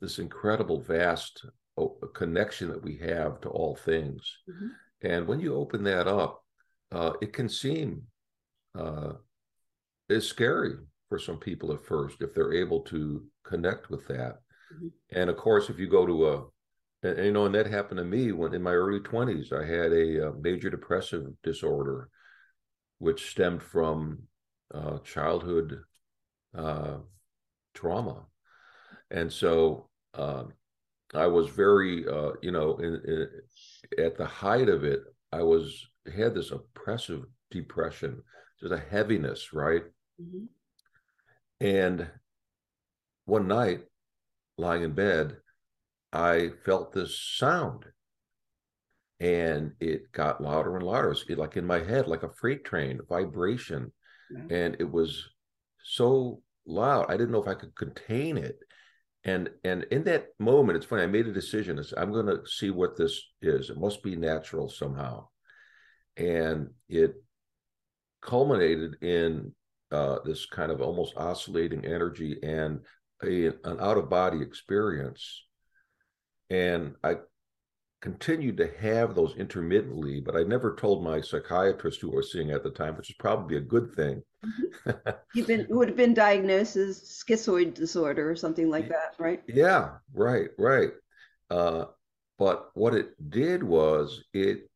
[0.00, 1.44] this incredible vast
[2.14, 4.38] connection that we have to all things.
[4.50, 4.66] Mm-hmm.
[5.08, 6.44] And when you open that up,
[6.90, 8.02] uh, it can seem
[8.78, 9.12] uh,
[10.08, 10.74] is scary
[11.08, 14.40] for some people at first if they're able to connect with that.
[14.74, 14.88] Mm-hmm.
[15.18, 16.44] And of course, if you go to a
[17.02, 19.66] and, and, you know, and that happened to me when in my early 20s, I
[19.66, 22.08] had a, a uh, major depressive disorder,
[22.98, 24.22] which stemmed from
[24.72, 25.80] uh, childhood
[26.56, 26.98] uh,
[27.74, 28.26] trauma.
[29.10, 30.44] And so uh,
[31.12, 35.00] I was very, uh, you know, in, in, at the height of it,
[35.32, 38.22] I was had this oppressive depression,
[38.60, 39.82] just a heaviness, right?
[40.20, 40.44] Mm-hmm.
[41.60, 42.08] And
[43.24, 43.82] one night,
[44.62, 45.36] lying in bed,
[46.12, 47.84] I felt this sound
[49.22, 51.12] and it got louder and louder.
[51.12, 53.92] It was like in my head, like a freight train, vibration.
[54.32, 54.52] Mm-hmm.
[54.52, 55.28] And it was
[55.84, 57.06] so loud.
[57.08, 58.58] I didn't know if I could contain it.
[59.24, 61.78] And and in that moment, it's funny, I made a decision.
[61.78, 63.70] Is I'm gonna see what this is.
[63.70, 65.28] It must be natural somehow.
[66.16, 67.14] And it
[68.20, 69.54] culminated in
[69.92, 72.80] uh, this kind of almost oscillating energy and
[73.24, 75.44] a, an out of body experience
[76.50, 77.16] and I
[78.02, 82.50] continued to have those intermittently, but I never told my psychiatrist who I was seeing
[82.50, 84.22] at the time, which is probably a good thing.
[84.44, 85.10] Mm-hmm.
[85.34, 89.40] You've been would have been diagnosed as schizoid disorder or something like that, right?
[89.46, 90.90] Yeah, right, right.
[91.48, 91.86] Uh,
[92.38, 94.68] but what it did was it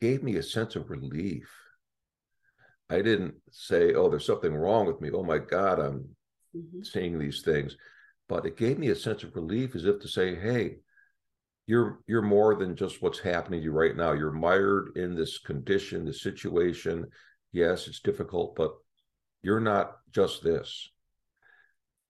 [0.00, 1.48] gave me a sense of relief.
[2.90, 6.15] I didn't say, "Oh, there's something wrong with me." Oh my God, I'm
[6.56, 6.82] mm-hmm.
[6.82, 7.76] seeing these things.
[8.28, 10.78] But it gave me a sense of relief, as if to say, "Hey,
[11.66, 15.38] you're you're more than just what's happening to you right now you're mired in this
[15.38, 17.06] condition this situation
[17.52, 18.74] yes it's difficult but
[19.42, 20.88] you're not just this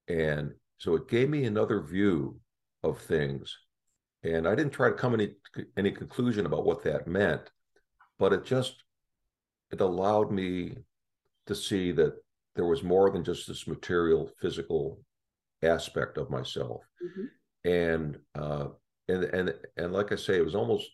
[0.09, 2.39] and so it gave me another view
[2.83, 3.59] of things
[4.23, 5.31] and i didn't try to come any
[5.77, 7.51] any conclusion about what that meant
[8.19, 8.85] but it just
[9.71, 10.75] it allowed me
[11.47, 12.15] to see that
[12.57, 14.99] there was more than just this material physical
[15.63, 17.71] aspect of myself mm-hmm.
[17.71, 18.69] and uh,
[19.09, 20.89] and and and like I say, it was almost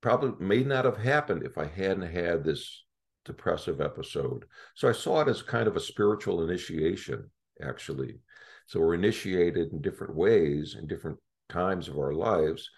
[0.00, 2.84] probably may not have happened if I hadn't had this
[3.24, 4.44] depressive episode.
[4.74, 7.30] So I saw it as kind of a spiritual initiation,
[7.62, 8.18] actually.
[8.66, 11.18] So we're initiated in different ways in different
[11.48, 12.68] times of our lives,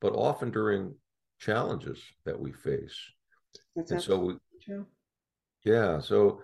[0.00, 0.94] but often during
[1.40, 2.96] challenges that we face.
[3.74, 4.86] That's and so we, true.
[5.64, 6.00] Yeah.
[6.00, 6.42] So,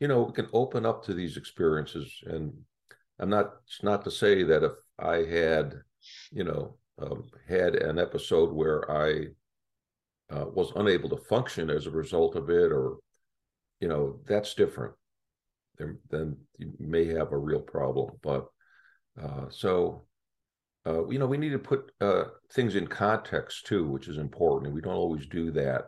[0.00, 2.12] you know, we can open up to these experiences.
[2.26, 2.52] And
[3.18, 5.74] I'm not, it's not to say that if I had
[6.30, 9.26] you know, um, had an episode where I
[10.30, 12.98] uh, was unable to function as a result of it, or,
[13.80, 14.94] you know, that's different.
[16.10, 18.10] Then you may have a real problem.
[18.22, 18.46] But
[19.20, 20.04] uh, so,
[20.86, 24.66] uh, you know, we need to put uh, things in context too, which is important.
[24.66, 25.86] And we don't always do that.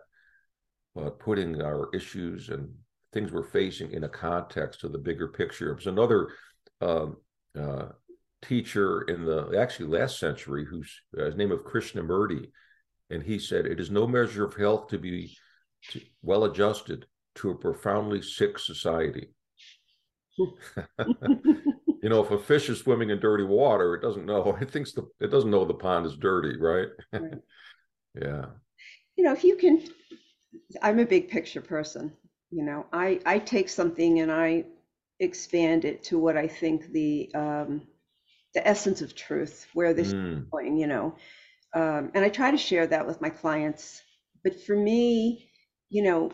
[0.95, 2.71] But putting our issues and
[3.13, 5.67] things we're facing in a context of the bigger picture.
[5.67, 6.29] There's another
[6.81, 7.17] um,
[7.59, 7.87] uh,
[8.41, 12.49] teacher in the actually last century whose uh, his name of Krishnamurti,
[13.11, 15.37] and he said it is no measure of health to be
[16.23, 19.29] well adjusted to a profoundly sick society.
[20.39, 24.57] you know, if a fish is swimming in dirty water, it doesn't know.
[24.61, 26.89] It thinks the it doesn't know the pond is dirty, right?
[27.13, 27.23] right.
[28.21, 28.47] yeah.
[29.17, 29.85] You know, if you can,
[30.81, 32.13] I'm a big picture person.
[32.53, 34.67] You know, I I take something and I
[35.21, 37.83] expand it to what I think the um,
[38.53, 40.39] the essence of truth, where this mm.
[40.39, 41.17] is going, you know.
[41.75, 44.03] Um, and I try to share that with my clients.
[44.45, 45.49] But for me,
[45.89, 46.33] you know,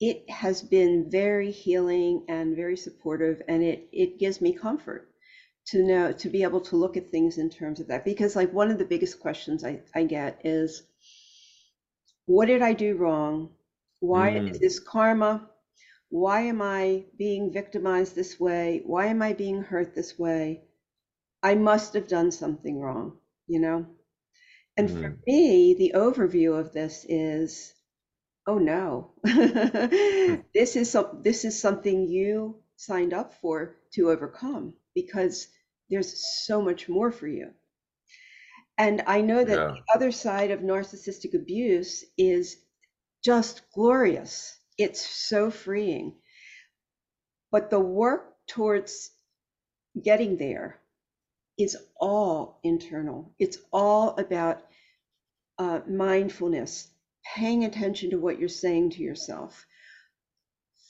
[0.00, 5.08] it has been very healing and very supportive, and it it gives me comfort
[5.66, 8.04] to know to be able to look at things in terms of that.
[8.04, 10.84] Because like one of the biggest questions I, I get is,
[12.26, 13.50] what did I do wrong?
[14.06, 14.48] Why mm.
[14.50, 15.50] is this karma?
[16.10, 18.82] Why am I being victimized this way?
[18.86, 20.64] Why am I being hurt this way?
[21.42, 23.18] I must have done something wrong.
[23.46, 23.86] you know?
[24.76, 25.24] And for Mm.
[25.26, 27.74] me, the overview of this is,
[28.46, 29.12] oh no,
[30.54, 35.48] this is some, this is something you signed up for to overcome because
[35.90, 36.12] there's
[36.46, 37.54] so much more for you.
[38.78, 39.68] And I know that Yeah.
[39.68, 42.63] the other side of narcissistic abuse is
[43.24, 44.58] just glorious.
[44.78, 46.14] It's so freeing.
[47.50, 49.10] But the work towards
[50.02, 50.80] getting there
[51.58, 53.34] is all internal.
[53.38, 54.62] It's all about
[55.58, 56.88] uh, mindfulness,
[57.36, 59.66] paying attention to what you're saying to yourself,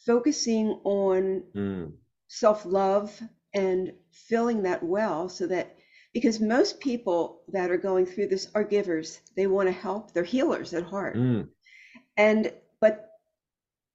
[0.06, 1.92] focusing on Mm.
[2.28, 3.20] self love
[3.54, 5.76] and filling that well so that
[6.12, 10.24] because most people that are going through this are givers they want to help they're
[10.24, 11.48] healers at heart Mm.
[12.16, 13.10] And but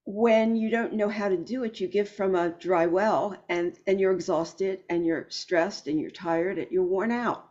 [0.05, 3.77] when you don't know how to do it you give from a dry well and
[3.85, 7.47] and you're exhausted and you're stressed and you're tired and you're worn out.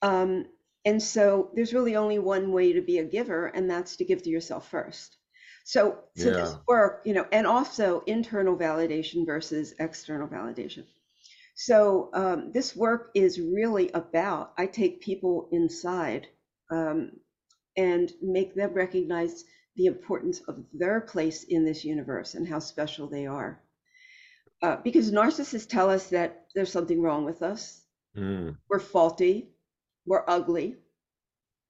[0.00, 0.46] Um,
[0.84, 4.22] and so there's really only one way to be a giver and that's to give
[4.22, 5.16] to yourself first.
[5.64, 10.84] So so this work you know and also internal validation versus external validation.
[11.54, 16.26] So um, this work is really about I take people inside
[16.70, 17.12] um,
[17.76, 19.44] and make them recognize
[19.76, 23.60] the importance of their place in this universe and how special they are.
[24.62, 27.80] Uh, because narcissists tell us that there's something wrong with us,
[28.16, 28.56] Mm.
[28.68, 29.48] we're faulty,
[30.06, 30.76] we're ugly,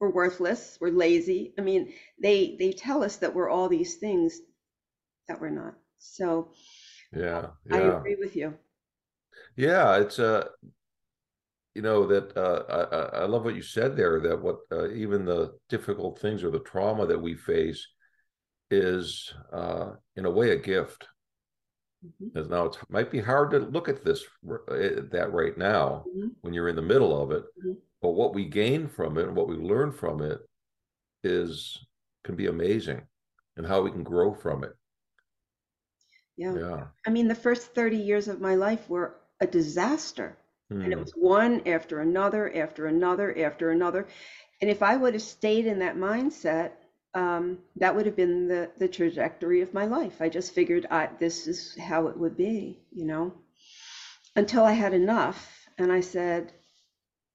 [0.00, 1.54] we're worthless, we're lazy.
[1.58, 4.40] I mean, they they tell us that we're all these things
[5.28, 5.74] that we're not.
[5.98, 6.52] So
[7.12, 7.50] Yeah.
[7.70, 8.58] I agree with you.
[9.56, 9.98] Yeah.
[9.98, 10.48] It's uh
[11.74, 14.20] you know that uh, I, I love what you said there.
[14.20, 17.86] That what uh, even the difficult things or the trauma that we face
[18.70, 21.06] is uh, in a way a gift.
[22.02, 26.04] Mhm, As now it might be hard to look at this uh, that right now
[26.06, 27.76] mhm, when you're in the middle of it, mhm.
[28.00, 30.40] but what we gain from it and what we learn from it
[31.24, 31.78] is
[32.24, 33.06] can be amazing,
[33.56, 34.74] and how we can grow from it.
[36.36, 36.58] Yeah.
[36.58, 36.86] Yeah.
[37.06, 40.36] I mean, the first 30 years of my life were a disaster.
[40.84, 41.04] And it Mm.
[41.04, 44.06] was one after another, after another, after another.
[44.60, 46.72] And if I would have stayed in that mindset,
[47.14, 50.20] um, that would have been the, the trajectory of my life.
[50.20, 53.34] I just figured I, this is how it would be, you know,
[54.36, 55.68] until I had enough.
[55.78, 56.52] And I said,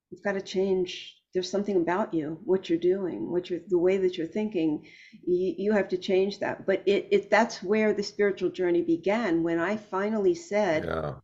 [0.09, 1.15] you've got to change.
[1.33, 4.85] There's something about you, what you're doing, what you're, the way that you're thinking.
[5.25, 6.65] You, you have to change that.
[6.65, 11.21] But it, it, that's where the spiritual journey began when I finally said, Yeah.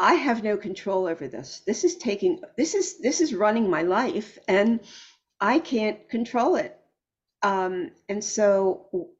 [0.00, 1.60] I have no control over this.
[1.66, 4.80] This is taking this is this is running my life and
[5.40, 6.76] I can't control it.
[7.42, 9.10] Um, and so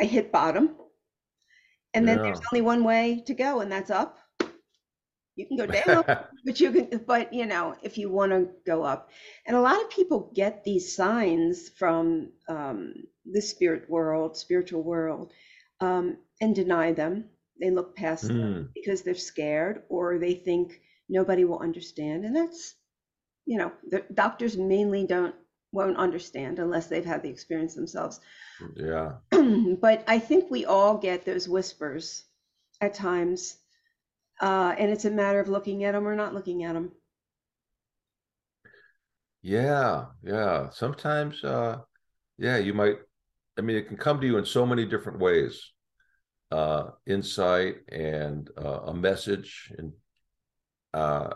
[0.00, 0.76] I hit bottom.
[1.94, 4.18] And then there's only one way to go, and that's up.
[5.36, 6.04] You can go down,
[6.44, 9.10] but you can, but you know, if you want to go up.
[9.46, 15.32] And a lot of people get these signs from um, the spirit world, spiritual world,
[15.80, 17.30] um, and deny them.
[17.60, 18.68] They look past them Mm.
[18.74, 22.24] because they're scared or they think nobody will understand.
[22.24, 22.74] And that's,
[23.46, 25.34] you know, the doctors mainly don't
[25.72, 28.20] won't understand unless they've had the experience themselves.
[28.76, 29.14] Yeah.
[29.80, 32.24] but I think we all get those whispers
[32.80, 33.56] at times.
[34.40, 36.92] Uh, and it's a matter of looking at them or not looking at them.
[39.42, 40.70] Yeah, yeah.
[40.70, 41.80] Sometimes, uh,
[42.38, 42.96] yeah, you might,
[43.58, 45.72] I mean, it can come to you in so many different ways.
[46.52, 49.72] Uh, insight and uh, a message.
[49.78, 49.92] And
[50.92, 51.30] uh,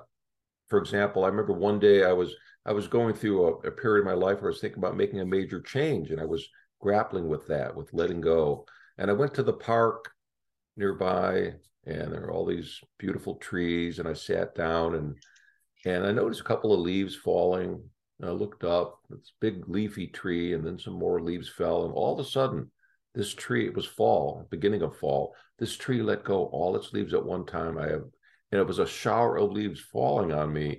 [0.69, 2.35] for example, I remember one day I was
[2.67, 4.97] I was going through a, a period of my life where I was thinking about
[5.03, 6.47] making a major change, and I was
[6.81, 8.67] grappling with that, with letting go.
[8.99, 10.13] And I went to the park
[10.77, 11.55] nearby,
[11.87, 15.17] and there were all these beautiful trees, and I sat down and
[15.87, 17.83] and I noticed a couple of leaves falling.
[18.21, 21.85] And I looked up, this big leafy tree, and then some more leaves fell.
[21.85, 22.71] And all of a sudden,
[23.17, 27.15] this tree, it was fall, beginning of fall, this tree let go all its leaves
[27.15, 27.79] at one time.
[27.79, 28.05] I have,
[28.53, 30.79] and it was a shower of leaves falling on me.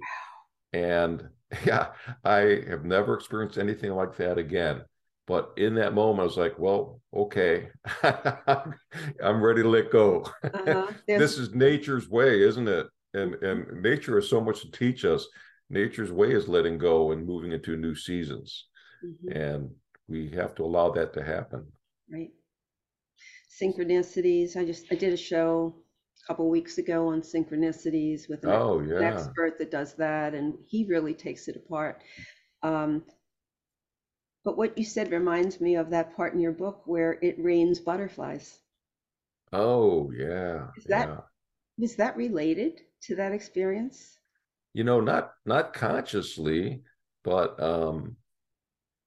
[0.73, 1.27] And
[1.65, 1.90] yeah,
[2.23, 4.83] I have never experienced anything like that again.
[5.25, 7.67] But in that moment, I was like, well, okay,
[8.04, 10.25] I'm ready to let go.
[10.44, 10.88] Uh-huh.
[11.08, 12.88] This is nature's way, isn't it?
[13.13, 15.27] And and nature has so much to teach us.
[15.69, 18.67] Nature's way is letting go and moving into new seasons,
[19.04, 19.71] Mhm, and
[20.08, 21.65] we have to allow that to happen.
[22.12, 22.31] Right.
[23.62, 24.55] Synchronicities.
[24.55, 25.75] I just I did a show
[26.23, 30.33] a couple weeks ago on synchronicities with an Oh an yeah, expert that does that,
[30.33, 32.03] and he really takes it apart.
[32.63, 33.03] Um,
[34.43, 37.79] but what you said reminds me of that part in your book where it rains
[37.79, 38.60] butterflies.
[39.51, 41.21] oh yeah, Is that- yeah,
[41.79, 44.19] Is that related to that experience?
[44.73, 46.83] you know, not not consciously,
[47.23, 48.15] but um,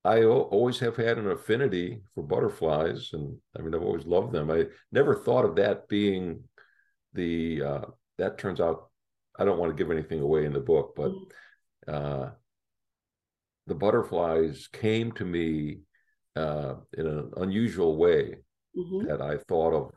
[0.04, 4.50] I always have had an affinity for butterflies, and I mean, I've always loved them.
[4.50, 6.44] I never thought of that being
[7.12, 7.62] the.
[7.62, 7.84] Uh,
[8.18, 8.90] that turns out,
[9.38, 11.94] I don't want to give anything away in the book, but mm-hmm.
[11.94, 12.30] uh,
[13.66, 15.80] the butterflies came to me
[16.36, 18.36] uh, in an unusual way
[18.76, 19.06] mm-hmm.
[19.06, 19.92] that I thought of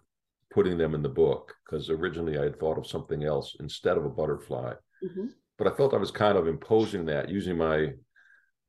[0.52, 4.06] putting them in the book because originally I had thought of something else instead of
[4.06, 4.74] a butterfly.
[5.04, 5.28] Mm-hmm.
[5.58, 7.94] But I felt I was kind of imposing that using my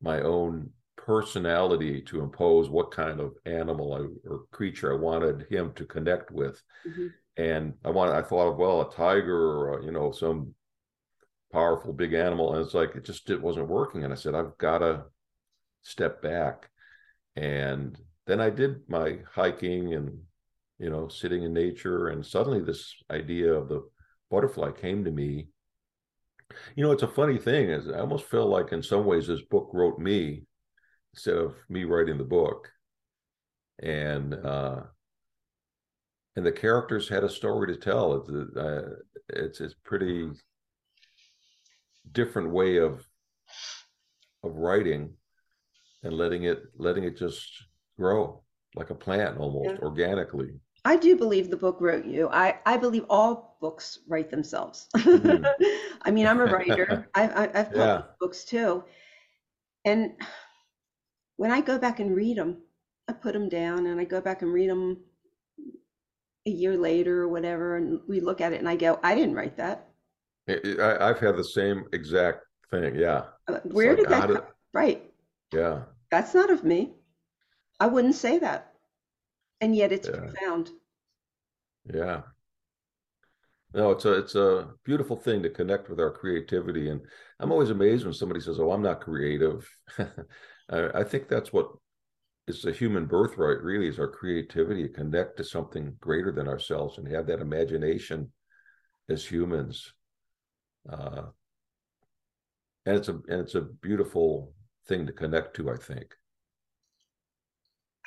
[0.01, 5.73] my own personality to impose what kind of animal I, or creature I wanted him
[5.73, 6.61] to connect with.
[6.87, 7.07] Mm-hmm.
[7.37, 10.53] And I wanted, I thought of well, a tiger or you know some
[11.51, 14.03] powerful big animal, and it's like it just it wasn't working.
[14.03, 15.03] And I said I've got to
[15.83, 16.69] step back.
[17.35, 20.17] And then I did my hiking and
[20.79, 23.87] you know sitting in nature, and suddenly this idea of the
[24.31, 25.49] butterfly came to me.
[26.75, 29.41] You know, it's a funny thing is I almost feel like in some ways this
[29.41, 30.43] book wrote me
[31.15, 32.69] instead of me writing the book.
[33.81, 34.81] And uh
[36.35, 38.15] and the characters had a story to tell.
[38.15, 38.95] It's uh,
[39.29, 40.29] it's it's pretty
[42.11, 43.05] different way of
[44.43, 45.13] of writing
[46.03, 47.49] and letting it letting it just
[47.97, 48.43] grow
[48.75, 49.77] like a plant almost yeah.
[49.81, 50.51] organically.
[50.83, 52.29] I do believe the book wrote you.
[52.29, 54.87] I i believe all books write themselves.
[54.95, 55.45] Mm.
[56.01, 57.09] i mean i'm a writer.
[57.15, 58.01] I've i've published yeah.
[58.19, 58.83] books too.
[59.85, 60.13] And
[61.37, 62.61] when I go back and read them,
[63.07, 64.97] I put them down and I go back and read them
[66.45, 69.35] a year later or whatever, and we look at it and I go, I didn't
[69.35, 69.87] write that.
[70.47, 72.95] I, have had the same exact thing.
[72.95, 73.23] Yeah.
[73.47, 74.41] Uh, where did that come?
[74.73, 75.03] Right.
[75.51, 75.83] Yeah.
[76.11, 76.93] That's not of me.
[77.79, 78.73] I wouldn't say that.
[79.59, 80.17] And yet it's yeah.
[80.17, 80.69] profound.
[81.91, 82.21] Yeah.
[83.73, 87.01] No, it's a it's a beautiful thing to connect with our creativity, and
[87.41, 89.69] I'm always amazed when somebody says, "Oh, I'm not creative."
[90.69, 91.69] I, I think that's what
[92.47, 93.61] is a human birthright.
[93.61, 98.31] Really, is our creativity to connect to something greater than ourselves and have that imagination
[99.09, 99.93] as humans.
[100.89, 101.23] Uh,
[102.85, 104.53] and it's a and it's a beautiful
[104.87, 105.69] thing to connect to.
[105.69, 106.15] I think.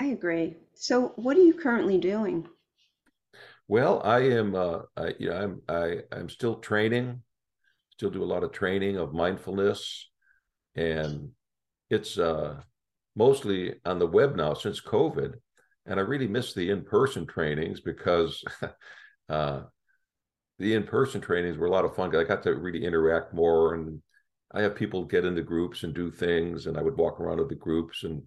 [0.01, 0.57] I agree.
[0.75, 2.47] So, what are you currently doing?
[3.67, 4.55] Well, I am.
[4.55, 5.63] Uh, I, you know, I'm.
[5.69, 7.23] I, I'm still training.
[7.91, 10.09] Still do a lot of training of mindfulness,
[10.77, 11.31] and
[11.91, 12.61] it's uh,
[13.17, 15.35] mostly on the web now since COVID,
[15.87, 18.45] and I really miss the in-person trainings because
[19.29, 19.63] uh,
[20.59, 22.15] the in-person trainings were a lot of fun.
[22.15, 24.03] I got to really interact more, and
[24.53, 27.49] I have people get into groups and do things, and I would walk around with
[27.49, 28.23] the groups, and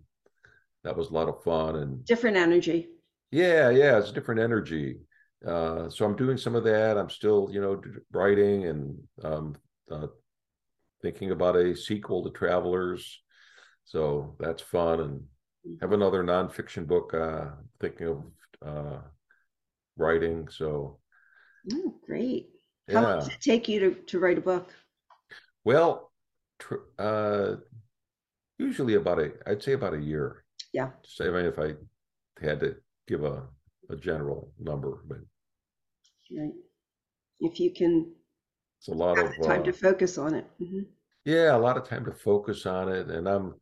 [0.84, 2.89] that was a lot of fun and different energy.
[3.32, 4.97] Yeah, yeah, it's different energy.
[5.45, 6.97] Uh, so I'm doing some of that.
[6.97, 7.82] I'm still, you know,
[8.12, 9.55] writing and um,
[9.89, 10.07] uh,
[11.01, 13.22] thinking about a sequel to Travelers.
[13.91, 15.21] So that's fun, and
[15.81, 17.13] have another nonfiction book.
[17.13, 17.47] Uh,
[17.81, 18.23] thinking of
[18.65, 18.99] uh,
[19.97, 20.47] writing.
[20.49, 20.99] So,
[21.73, 22.51] oh, great!
[22.87, 23.01] Yeah.
[23.01, 24.69] How long does it take you to to write a book?
[25.65, 26.13] Well,
[26.57, 27.55] tr- uh,
[28.57, 30.45] usually about a, I'd say about a year.
[30.71, 30.91] Yeah.
[31.03, 31.73] Say, I mean, if I
[32.41, 32.77] had to
[33.09, 33.43] give a
[33.89, 35.17] a general number, but
[36.31, 36.53] right.
[37.41, 38.13] If you can,
[38.79, 40.45] it's a lot of time uh, to focus on it.
[40.61, 40.83] Mm-hmm.
[41.25, 43.55] Yeah, a lot of time to focus on it, and I'm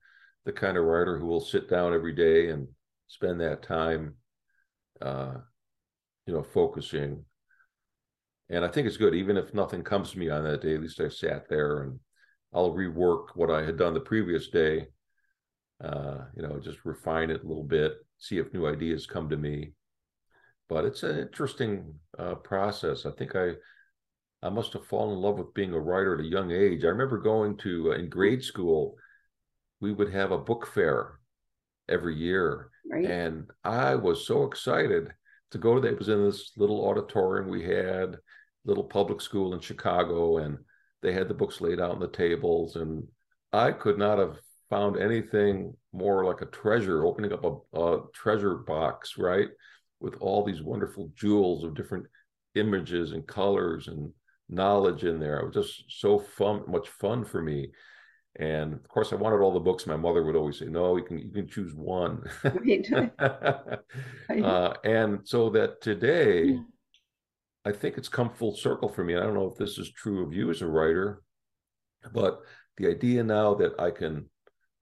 [0.49, 2.67] the kind of writer who will sit down every day and
[3.07, 4.15] spend that time,
[4.99, 5.33] uh,
[6.25, 7.23] you know, focusing.
[8.49, 10.73] And I think it's good, even if nothing comes to me on that day.
[10.73, 11.99] At least I sat there and
[12.51, 14.87] I'll rework what I had done the previous day.
[15.83, 19.37] Uh, you know, just refine it a little bit, see if new ideas come to
[19.37, 19.73] me.
[20.67, 23.05] But it's an interesting uh, process.
[23.05, 23.51] I think I
[24.41, 26.83] I must have fallen in love with being a writer at a young age.
[26.83, 28.95] I remember going to uh, in grade school
[29.81, 31.19] we would have a book fair
[31.87, 32.69] every year.
[32.89, 33.05] Right.
[33.05, 35.09] And I was so excited
[35.51, 35.93] to go to that.
[35.93, 38.17] It was in this little auditorium we had,
[38.65, 40.57] little public school in Chicago, and
[41.01, 42.75] they had the books laid out on the tables.
[42.75, 43.07] And
[43.53, 44.37] I could not have
[44.69, 49.49] found anything more like a treasure, opening up a, a treasure box, right?
[49.99, 52.05] With all these wonderful jewels of different
[52.55, 54.11] images and colors and
[54.49, 55.39] knowledge in there.
[55.39, 57.71] It was just so fun, much fun for me.
[58.39, 59.85] And of course, I wanted all the books.
[59.85, 62.23] My mother would always say, "No, you can you can choose one."
[64.29, 66.61] uh, and so that today, hmm.
[67.65, 69.17] I think it's come full circle for me.
[69.17, 71.21] I don't know if this is true of you as a writer,
[72.13, 72.39] but
[72.77, 74.29] the idea now that I can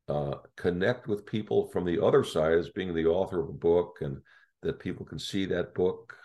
[0.07, 3.97] uh, connect with people from the other side as being the author of a book,
[4.01, 4.21] and
[4.61, 6.15] that people can see that book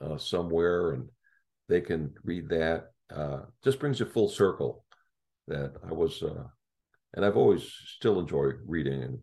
[0.00, 1.08] uh, somewhere and
[1.68, 4.84] they can read that, uh, just brings it full circle
[5.50, 6.44] that I was, uh,
[7.14, 9.02] and I've always still enjoy reading.
[9.02, 9.18] And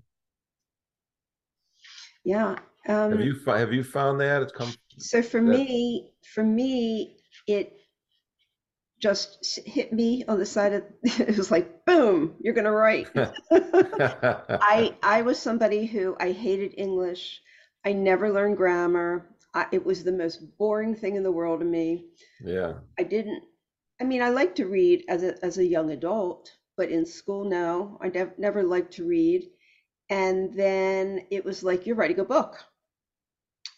[2.23, 2.57] yeah,
[2.87, 4.71] um, have you have you found that it's come?
[4.99, 5.47] So for that...
[5.47, 7.17] me, for me,
[7.47, 7.73] it
[8.99, 13.07] just hit me on the side of it was like boom you're going to write
[13.51, 17.41] i i was somebody who i hated english
[17.85, 21.65] i never learned grammar I, it was the most boring thing in the world to
[21.65, 22.05] me
[22.43, 23.43] yeah i didn't
[24.01, 27.43] i mean i like to read as a as a young adult but in school
[27.43, 29.49] no i nev- never liked to read
[30.09, 32.57] and then it was like you're writing a book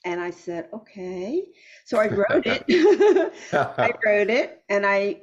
[0.05, 1.47] and I said, okay.
[1.85, 2.63] So I wrote it.
[3.53, 5.21] I wrote it and I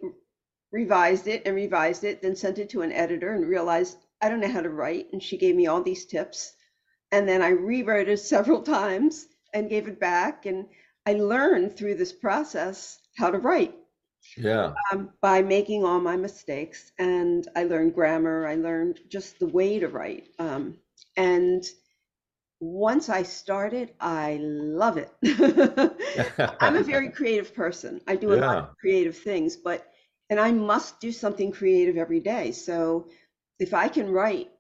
[0.73, 4.41] revised it and revised it, then sent it to an editor and realized I don't
[4.41, 5.09] know how to write.
[5.13, 6.55] And she gave me all these tips.
[7.13, 10.45] And then I rewrote it several times and gave it back.
[10.47, 10.67] And
[11.07, 13.75] I learned through this process how to write.
[14.37, 14.75] Yeah.
[14.93, 16.93] Um, by making all my mistakes.
[16.99, 20.29] And I learned grammar, I learned just the way to write.
[20.39, 20.79] Um,
[21.17, 21.65] and
[22.61, 25.11] once I started, I love it.
[26.61, 28.01] I'm a very creative person.
[28.07, 28.47] I do a yeah.
[28.47, 29.87] lot of creative things, but
[30.31, 32.53] and I must do something creative every day.
[32.53, 33.09] So
[33.59, 34.51] if I can write,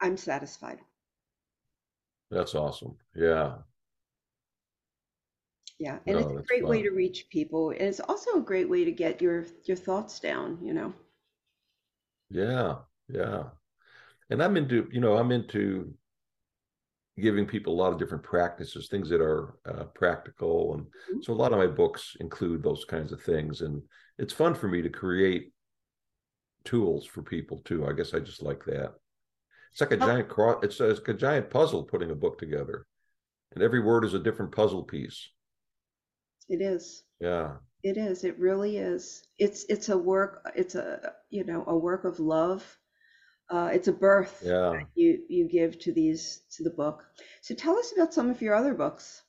[0.00, 0.78] I'm satisfied.
[2.30, 2.96] That's awesome.
[3.14, 3.58] Yeah.
[5.78, 8.68] Yeah, and no, it's a great way to reach people, and it's also a great
[8.68, 10.58] way to get your your thoughts down.
[10.62, 10.94] You know.
[12.30, 12.76] Yeah,
[13.08, 13.44] yeah,
[14.30, 15.94] and I'm into you know I'm into
[17.18, 20.74] giving people a lot of different practices, things that are uh, practical.
[20.74, 21.22] And mm-hmm.
[21.22, 23.62] so a lot of my books include those kinds of things.
[23.62, 23.82] And
[24.18, 25.52] it's fun for me to create
[26.64, 27.86] tools for people too.
[27.86, 28.92] I guess I just like that.
[29.72, 30.06] It's like a oh.
[30.06, 32.86] giant cross, it's, it's a giant puzzle putting a book together.
[33.54, 35.30] And every word is a different puzzle piece.
[36.48, 37.02] It is.
[37.20, 37.56] Yeah.
[37.82, 38.24] It is.
[38.24, 39.22] It really is.
[39.38, 42.64] It's it's a work, it's a you know, a work of love
[43.48, 44.80] uh, it's a birth yeah.
[44.94, 47.04] you you give to these to the book.
[47.42, 49.22] So tell us about some of your other books.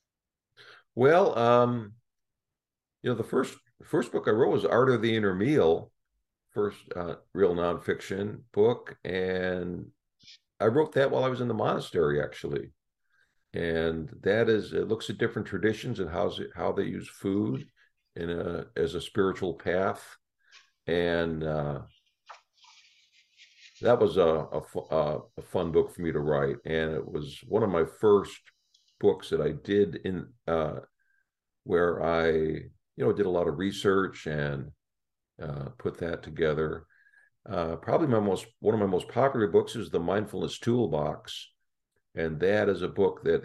[0.95, 1.93] Well, um,
[3.03, 5.91] you know, the first first book I wrote was Art of the Inner Meal,
[6.51, 9.85] first uh, real nonfiction book, and
[10.59, 12.71] I wrote that while I was in the monastery, actually.
[13.57, 17.65] And that is, it looks at different traditions and how how they use food
[18.15, 20.15] in a as a spiritual path,
[20.85, 21.79] and uh,
[23.81, 24.45] that was a,
[24.91, 28.39] a, a fun book for me to write, and it was one of my first
[28.99, 30.81] books that I did in uh,
[31.63, 34.69] where I you know did a lot of research and
[35.41, 36.85] uh, put that together.
[37.49, 41.49] Uh, probably my most one of my most popular books is the Mindfulness Toolbox,
[42.17, 43.43] and that is a book that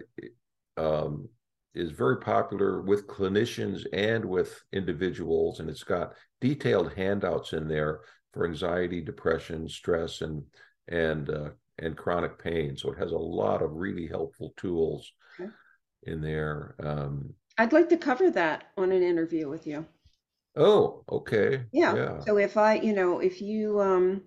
[0.76, 1.28] um,
[1.74, 8.00] is very popular with clinicians and with individuals, and it's got detailed handouts in there
[8.32, 10.42] for anxiety, depression, stress, and
[10.88, 12.76] and uh, and chronic pain.
[12.76, 15.50] So it has a lot of really helpful tools okay.
[16.04, 16.74] in there.
[16.82, 19.86] Um, I'd like to cover that on an interview with you.
[20.56, 21.64] Oh, okay.
[21.72, 21.94] Yeah.
[21.94, 22.20] yeah.
[22.20, 24.22] So if I, you know, if you um,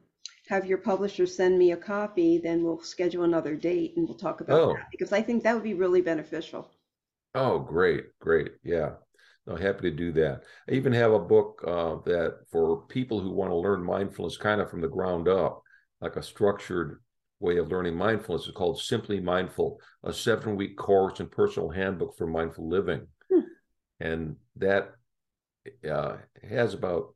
[0.47, 4.41] have your publisher send me a copy, then we'll schedule another date and we'll talk
[4.41, 4.73] about oh.
[4.73, 6.71] that because I think that would be really beneficial.
[7.33, 8.51] Oh, great, great.
[8.63, 8.91] Yeah.
[9.47, 10.41] I'm happy to do that.
[10.67, 14.59] I even have a book uh, that for people who want to learn mindfulness kind
[14.59, 15.61] of from the ground up,
[16.01, 16.99] like a structured
[17.39, 18.47] way of learning mindfulness.
[18.47, 23.07] It's called Simply Mindful, a seven week course and personal handbook for mindful living.
[23.31, 23.39] Hmm.
[23.99, 24.93] And that
[25.89, 26.17] uh,
[26.47, 27.14] has about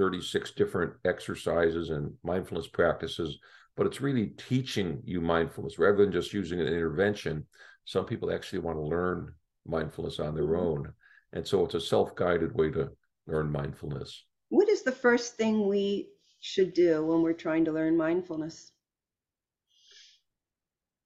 [0.00, 3.38] 36 different exercises and mindfulness practices,
[3.76, 7.46] but it's really teaching you mindfulness rather than just using an intervention.
[7.84, 9.34] Some people actually want to learn
[9.66, 10.56] mindfulness on their hmm.
[10.56, 10.92] own.
[11.34, 12.88] And so it's a self guided way to
[13.26, 14.24] learn mindfulness.
[14.48, 16.08] What is the first thing we
[16.40, 18.72] should do when we're trying to learn mindfulness?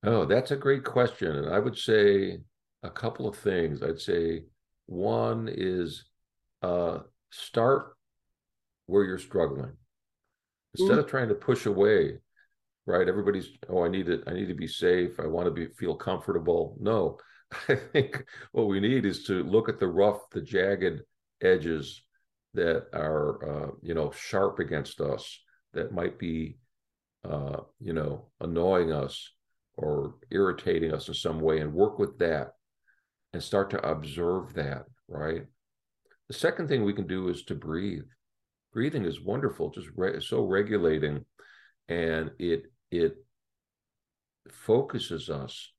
[0.05, 1.35] Oh, that's a great question.
[1.35, 2.39] And I would say
[2.85, 3.83] a couple of things.
[3.83, 4.45] I'd say
[4.87, 6.05] one is
[6.63, 7.94] uh, start
[8.87, 9.73] where you're struggling.
[10.77, 11.01] Instead mm.
[11.01, 12.19] of trying to push away,
[12.87, 13.09] right?
[13.09, 14.23] Everybody's, oh, I need it.
[14.27, 15.21] I need to be safe.
[15.21, 16.77] I want to be feel comfortable.
[16.81, 17.19] No,
[17.69, 21.03] I think what we need is to look at the rough, the jagged
[21.43, 22.03] edges
[22.55, 25.41] that are, uh, you know, sharp against us,
[25.73, 26.59] that might be,
[27.29, 29.31] uh, you know, annoying us
[29.77, 32.53] or irritating us in some way, and work with that
[33.33, 35.43] and start to observe that, right?
[36.29, 38.05] The second thing we can do is to breathe.
[38.75, 41.25] Breathing is wonderful, just re- so regulating,
[41.89, 43.17] and it it
[44.51, 45.73] focuses us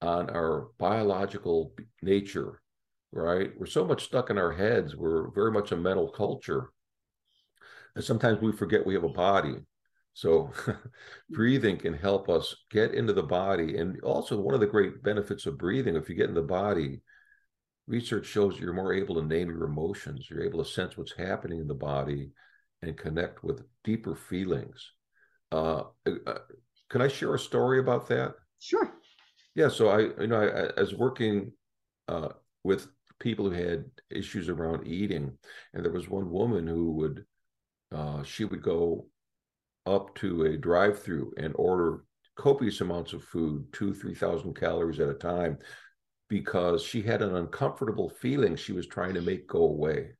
[0.00, 2.60] on our biological nature,
[3.12, 3.50] right?
[3.58, 4.94] We're so much stuck in our heads.
[4.94, 6.70] We're very much a mental culture.
[7.94, 9.56] And sometimes we forget we have a body.
[10.14, 10.52] So
[11.30, 13.78] breathing can help us get into the body.
[13.78, 17.00] And also one of the great benefits of breathing, if you get in the body,
[17.86, 20.28] research shows you're more able to name your emotions.
[20.28, 22.30] You're able to sense what's happening in the body
[22.82, 24.92] and connect with deeper feelings.
[25.52, 26.38] Uh, uh,
[26.90, 28.34] can I share a story about that?
[28.58, 28.92] Sure.
[29.54, 29.68] Yeah.
[29.68, 31.52] So I, you know, I, I was working
[32.08, 32.28] uh,
[32.64, 35.38] with people who had issues around eating,
[35.72, 37.24] and there was one woman who would,
[37.94, 39.06] uh, she would go
[39.86, 42.04] up to a drive-through and order
[42.36, 45.56] copious amounts of food, two, three thousand calories at a time,
[46.28, 50.10] because she had an uncomfortable feeling she was trying to make go away.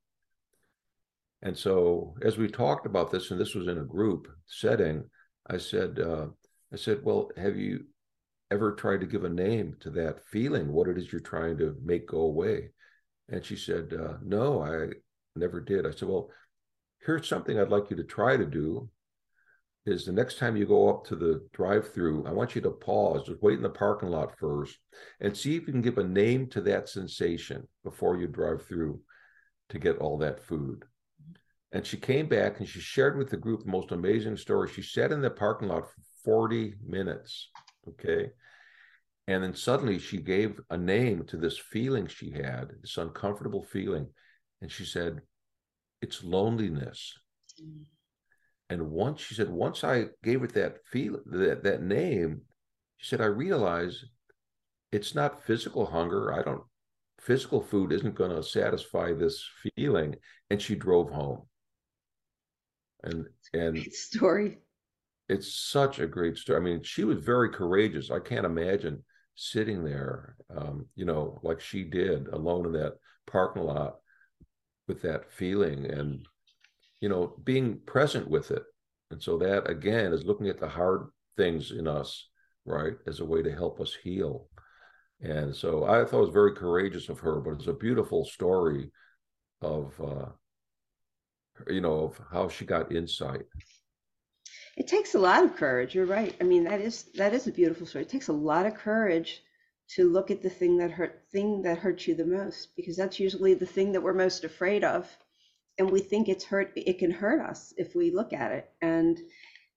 [1.43, 5.05] And so, as we talked about this, and this was in a group setting,
[5.49, 6.27] I said, uh,
[6.73, 7.85] I said, well, have you
[8.51, 11.77] ever tried to give a name to that feeling, what it is you're trying to
[11.85, 12.71] make go away?
[13.29, 14.89] And she said, uh, no, I
[15.37, 15.87] never did.
[15.87, 16.31] I said, well,
[17.05, 18.89] here's something I'd like you to try to do
[19.87, 22.71] is the next time you go up to the drive through, I want you to
[22.71, 24.77] pause, just wait in the parking lot first
[25.21, 29.01] and see if you can give a name to that sensation before you drive through
[29.69, 30.85] to get all that food.
[31.73, 34.69] And she came back and she shared with the group the most amazing story.
[34.69, 37.51] She sat in the parking lot for 40 minutes.
[37.89, 38.31] Okay.
[39.29, 44.09] And then suddenly she gave a name to this feeling she had, this uncomfortable feeling.
[44.63, 45.21] And she said,
[46.01, 47.13] It's loneliness.
[47.61, 47.83] Mm-hmm.
[48.69, 52.43] And once she said, once I gave it that feel that, that name,
[52.97, 54.05] she said, I realized
[54.91, 56.33] it's not physical hunger.
[56.33, 56.63] I don't
[57.21, 59.45] physical food isn't going to satisfy this
[59.77, 60.17] feeling.
[60.51, 61.43] And she drove home.
[63.03, 64.59] And and great story.
[65.29, 66.59] It's such a great story.
[66.59, 68.11] I mean, she was very courageous.
[68.11, 69.05] I can't imagine
[69.35, 72.95] sitting there, um, you know, like she did alone in that
[73.27, 73.97] parking lot
[74.89, 76.27] with that feeling and
[77.01, 78.63] you know, being present with it.
[79.11, 82.29] And so that again is looking at the hard things in us,
[82.65, 84.49] right, as a way to help us heal.
[85.21, 88.91] And so I thought it was very courageous of her, but it's a beautiful story
[89.63, 90.27] of, uh,
[91.69, 93.47] you know, of how she got insight.
[94.77, 95.95] It takes a lot of courage.
[95.95, 96.37] You're right.
[96.41, 98.05] I mean, that is that is a beautiful story.
[98.05, 99.43] It takes a lot of courage
[99.95, 103.19] to look at the thing that hurt thing that hurts you the most, because that's
[103.19, 105.09] usually the thing that we're most afraid of
[105.79, 108.71] and we think it's hurt it can hurt us if we look at it.
[108.81, 109.19] And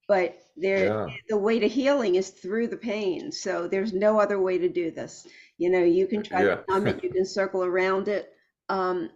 [0.07, 1.07] but there yeah.
[1.27, 3.31] the way to healing is through the pain.
[3.31, 5.27] So there's no other way to do this.
[5.57, 6.55] You know you can try yeah.
[6.55, 8.31] to numb it you can circle around it.
[8.69, 9.09] Um,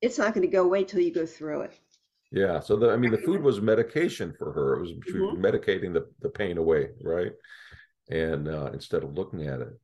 [0.00, 1.78] it's not going to go away till you go through it.
[2.30, 4.76] Yeah so the i mean the food was medication for her.
[4.76, 5.44] It was mm-hmm.
[5.44, 7.32] medicating the, the pain away right?
[8.10, 9.78] And uh, instead of looking at it.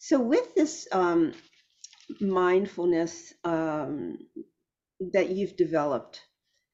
[0.00, 1.32] So with this um,
[2.20, 4.18] mindfulness um,
[5.12, 6.20] that you've developed,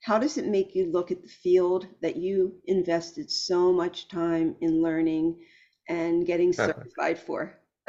[0.02, 4.56] how does it make you look at the field that you invested so much time
[4.60, 5.36] in learning
[5.88, 7.58] and getting certified for?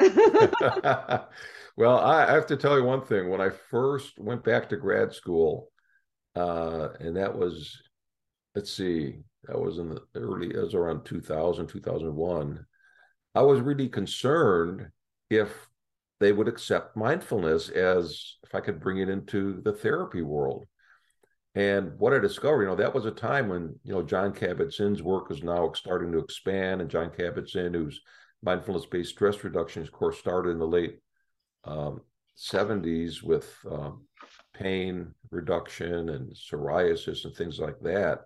[1.76, 3.28] well, I have to tell you one thing.
[3.28, 5.70] When I first went back to grad school,
[6.36, 7.76] uh, and that was,
[8.54, 12.64] let's see, that was in the early, it was around 2000, 2001.
[13.34, 14.88] I was really concerned
[15.30, 15.67] if
[16.20, 20.66] they would accept mindfulness as if I could bring it into the therapy world.
[21.54, 25.02] And what I discovered, you know, that was a time when, you know, Jon Kabat-Zinn's
[25.02, 26.80] work is now starting to expand.
[26.80, 28.00] And Jon Kabat-Zinn, whose
[28.42, 30.98] mindfulness based stress reduction course started in the late
[31.64, 32.00] um,
[32.36, 34.04] 70s with um,
[34.54, 38.20] pain reduction and psoriasis and things like that.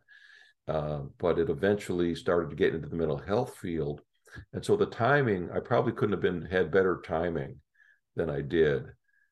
[0.69, 4.01] Uh, but it eventually started to get into the mental health field.
[4.53, 7.61] And so the timing, I probably couldn't have been had better timing
[8.17, 8.85] than I did.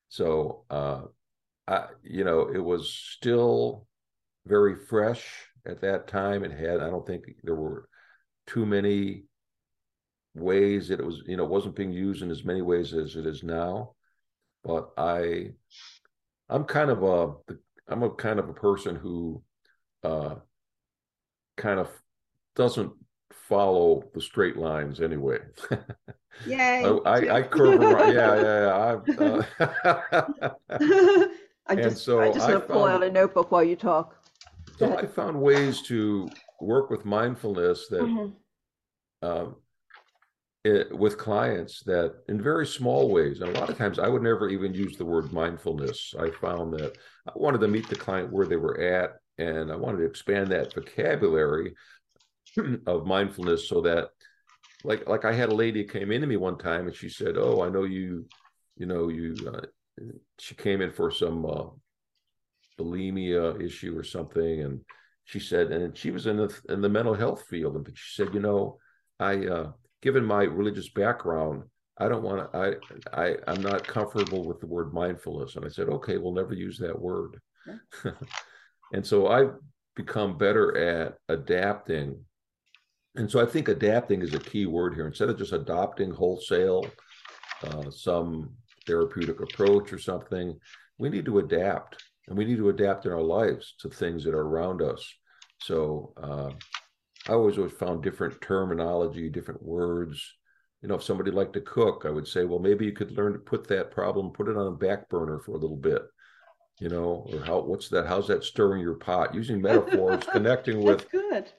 [0.09, 1.03] So, uh,
[1.67, 3.87] I, you know, it was still
[4.47, 5.25] very fresh
[5.67, 6.45] at that time.
[6.45, 7.89] It had, I don't think there were
[8.47, 9.25] too many
[10.35, 13.27] ways that it was, you know, wasn't being used in as many ways as it
[13.27, 13.95] is now.
[14.65, 15.53] But I,
[16.49, 17.55] I'm kind of a,
[17.89, 19.43] I'm a kind of a person who,
[20.03, 20.37] uh,
[21.57, 21.89] kind of
[22.57, 22.93] doesn't
[23.49, 25.39] follow the straight lines anyway.
[26.47, 28.15] Yeah, I, I, I curve around.
[28.15, 30.53] Yeah, yeah, yeah.
[30.71, 31.27] Uh,
[31.67, 34.17] I just, so I just want to pull out a notebook while you talk.
[34.79, 36.29] So I found ways to
[36.61, 39.27] work with mindfulness that, mm-hmm.
[39.27, 39.57] um,
[40.65, 44.23] it, with clients that in very small ways, and a lot of times I would
[44.23, 46.15] never even use the word mindfulness.
[46.19, 49.77] I found that I wanted to meet the client where they were at, and I
[49.77, 51.75] wanted to expand that vocabulary
[52.87, 54.11] of mindfulness so that
[54.85, 57.63] like like I had a lady came into me one time and she said, "Oh,
[57.63, 58.27] I know you,
[58.77, 59.61] you know you." Uh,
[60.39, 61.65] she came in for some uh,
[62.79, 64.81] bulimia issue or something, and
[65.25, 68.35] she said, and she was in the in the mental health field, and she said,
[68.35, 68.79] you know,
[69.19, 69.73] I, uh,
[70.03, 71.65] given my religious background,
[71.99, 72.59] I don't want to.
[72.59, 76.55] I, I, I'm not comfortable with the word mindfulness, and I said, okay, we'll never
[76.55, 77.39] use that word.
[78.93, 79.53] and so I've
[79.95, 82.25] become better at adapting,
[83.17, 85.07] and so I think adapting is a key word here.
[85.07, 86.87] Instead of just adopting wholesale
[87.65, 88.51] uh, some
[88.87, 90.59] therapeutic approach or something,
[90.99, 94.35] we need to adapt, and we need to adapt in our lives to things that
[94.35, 95.15] are around us.
[95.59, 96.51] So uh,
[97.29, 100.23] I always always found different terminology, different words.
[100.83, 103.35] You know, if somebody liked to cook, I would say, well, maybe you could learn
[103.35, 106.03] to put that problem, put it on a back burner for a little bit.
[106.79, 108.07] You know, or how what's that?
[108.07, 109.35] How's that stirring your pot?
[109.35, 111.51] Using metaphors, connecting with good.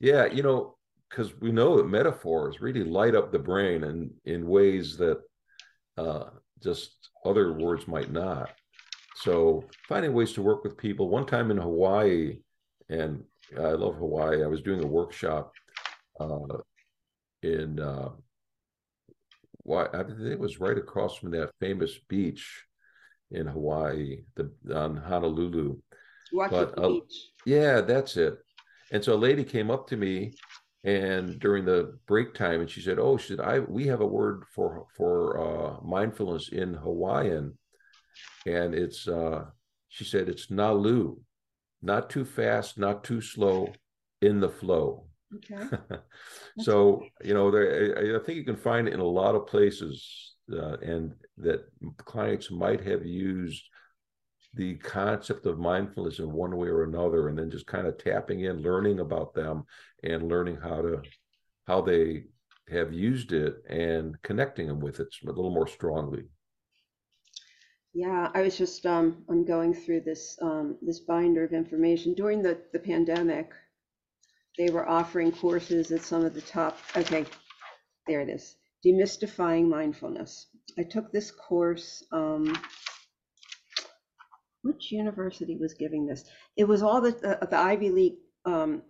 [0.00, 0.76] Yeah, you know,
[1.14, 5.20] because we know that metaphors really light up the brain and in ways that
[5.96, 6.24] uh,
[6.60, 8.50] just other words might not.
[9.16, 11.08] So finding ways to work with people.
[11.08, 12.40] One time in Hawaii,
[12.88, 13.22] and
[13.56, 14.42] I love Hawaii.
[14.42, 15.52] I was doing a workshop
[16.18, 16.58] uh,
[17.42, 18.10] in uh,
[19.58, 22.64] why I think it was right across from that famous beach
[23.30, 25.76] in Hawaii, the on Honolulu.
[26.50, 27.30] but, uh, Beach.
[27.46, 28.36] Yeah, that's it.
[28.90, 30.34] And so a lady came up to me
[30.84, 34.44] and during the break time and she said, "Oh, should I we have a word
[34.54, 37.58] for for uh, mindfulness in Hawaiian
[38.46, 39.44] and it's uh
[39.88, 41.16] she said it's nalu
[41.82, 43.72] not too fast, not too slow,
[44.22, 45.06] in the flow.
[45.36, 45.76] Okay.
[46.60, 50.34] so you know, there, I think you can find it in a lot of places,
[50.52, 51.66] uh, and that
[51.98, 53.62] clients might have used
[54.54, 58.40] the concept of mindfulness in one way or another, and then just kind of tapping
[58.40, 59.64] in, learning about them,
[60.02, 61.02] and learning how to
[61.66, 62.24] how they
[62.70, 66.24] have used it and connecting them with it a little more strongly.
[67.92, 72.42] Yeah, I was just um, I'm going through this um, this binder of information during
[72.42, 73.52] the the pandemic.
[74.58, 76.78] They were offering courses at some of the top.
[76.96, 77.24] Okay,
[78.06, 78.56] there it is.
[78.84, 80.46] Demystifying mindfulness.
[80.78, 82.04] I took this course.
[82.12, 82.56] Um,
[84.64, 86.24] which university was giving this?
[86.56, 88.82] It was all the the, the Ivy League um,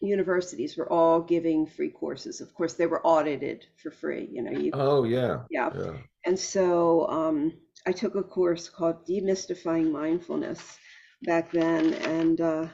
[0.00, 2.40] universities were all giving free courses.
[2.40, 4.28] Of course, they were audited for free.
[4.30, 4.70] You know, you.
[4.74, 5.40] Oh yeah.
[5.50, 5.70] Yeah.
[5.74, 5.92] yeah.
[6.24, 7.52] And so um,
[7.86, 10.78] I took a course called Demystifying Mindfulness
[11.22, 12.66] back then, and uh,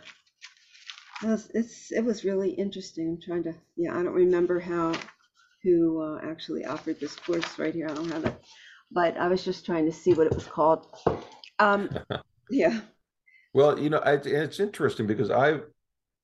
[1.23, 3.09] it was, it's it was really interesting.
[3.09, 4.93] I'm trying to yeah, I don't remember how
[5.63, 7.89] who uh, actually offered this course right here.
[7.89, 8.35] I don't have it,
[8.91, 10.87] but I was just trying to see what it was called.
[11.59, 11.91] Um,
[12.51, 12.81] yeah.
[13.53, 15.61] Well, you know, I, it's interesting because I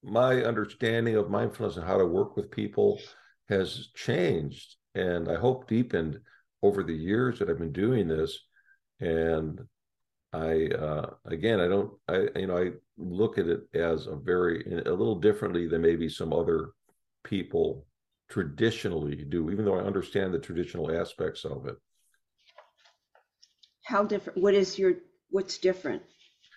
[0.03, 3.01] my understanding of mindfulness and how to work with people
[3.49, 6.21] has changed, and I hope deepened
[6.63, 8.39] over the years that I've been doing this
[9.01, 9.61] and
[10.33, 14.63] I uh, again I don't I you know I look at it as a very
[14.87, 16.71] a little differently than maybe some other
[17.25, 17.87] people
[18.29, 21.77] traditionally do, even though I understand the traditional aspects of it.
[23.83, 24.41] How different?
[24.41, 24.95] What is your
[25.31, 26.03] what's different?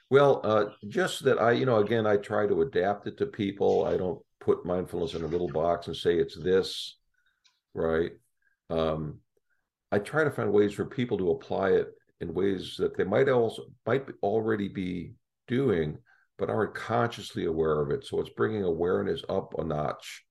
[0.10, 3.86] Well, uh, just that I you know again I try to adapt it to people.
[3.86, 6.98] I don't put mindfulness in a little box and say it's this,
[7.74, 8.12] right?
[8.70, 9.20] Um,
[9.92, 11.88] I try to find ways for people to apply it
[12.20, 15.14] in ways that they might also might already be
[15.48, 15.98] doing
[16.38, 20.24] but aren't consciously aware of it so it's bringing awareness up a notch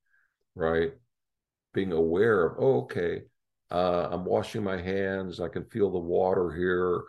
[0.54, 0.92] right
[1.74, 3.22] being aware of oh okay
[3.70, 7.02] uh, i'm washing my hands i can feel the water here.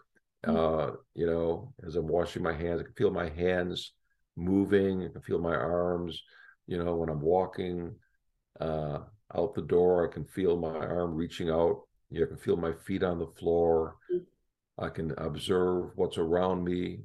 [0.46, 3.94] Uh, you know as i'm washing my hands i can feel my hands
[4.36, 6.22] moving i can feel my arms
[6.68, 7.94] you know when i'm walking
[8.60, 9.00] uh,
[9.36, 11.82] out the door i can feel my arm reaching out
[12.14, 13.96] you know, I can feel my feet on the floor.
[14.78, 17.00] I can observe what's around me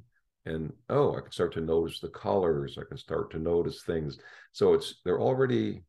[0.45, 2.77] and oh, I can start to notice the colors.
[2.79, 4.17] I can start to notice things.
[4.51, 5.83] So it's they're already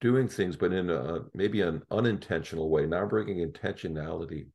[0.00, 4.46] doing things, but in a maybe an unintentional way, not bringing intentionality.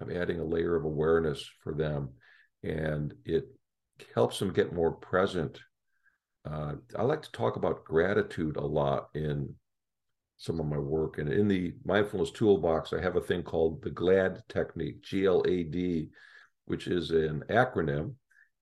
[0.00, 2.10] I'm adding a layer of awareness for them,
[2.62, 3.44] and it
[4.14, 5.60] helps them get more present.
[6.50, 9.54] Uh, I like to talk about gratitude a lot in
[10.38, 11.18] some of my work.
[11.18, 15.44] And in the mindfulness toolbox, I have a thing called the GLAD technique, G L
[15.46, 16.08] A D,
[16.64, 18.14] which is an acronym.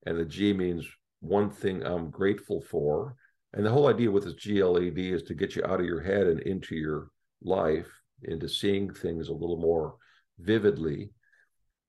[0.07, 0.85] And the G means
[1.21, 3.15] one thing I'm grateful for.
[3.53, 6.27] And the whole idea with this GLAD is to get you out of your head
[6.27, 7.11] and into your
[7.43, 7.87] life,
[8.25, 9.95] into seeing things a little more
[10.41, 11.11] vividly.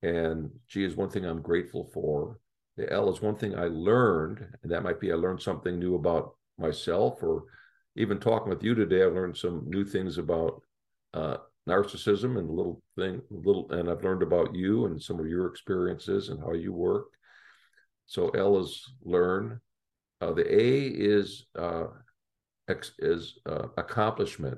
[0.02, 2.40] And G is one thing I'm grateful for.
[2.78, 5.96] The L is one thing I learned, and that might be I learned something new
[5.96, 7.44] about myself or
[7.96, 10.62] even talking with you today, I've learned some new things about
[11.14, 11.38] uh,
[11.68, 16.30] narcissism and little thing, little, and I've learned about you and some of your experiences
[16.30, 17.08] and how you work.
[18.06, 19.60] So L is learn,
[20.22, 21.88] uh, the A is uh,
[22.70, 24.58] ex- is uh, accomplishment.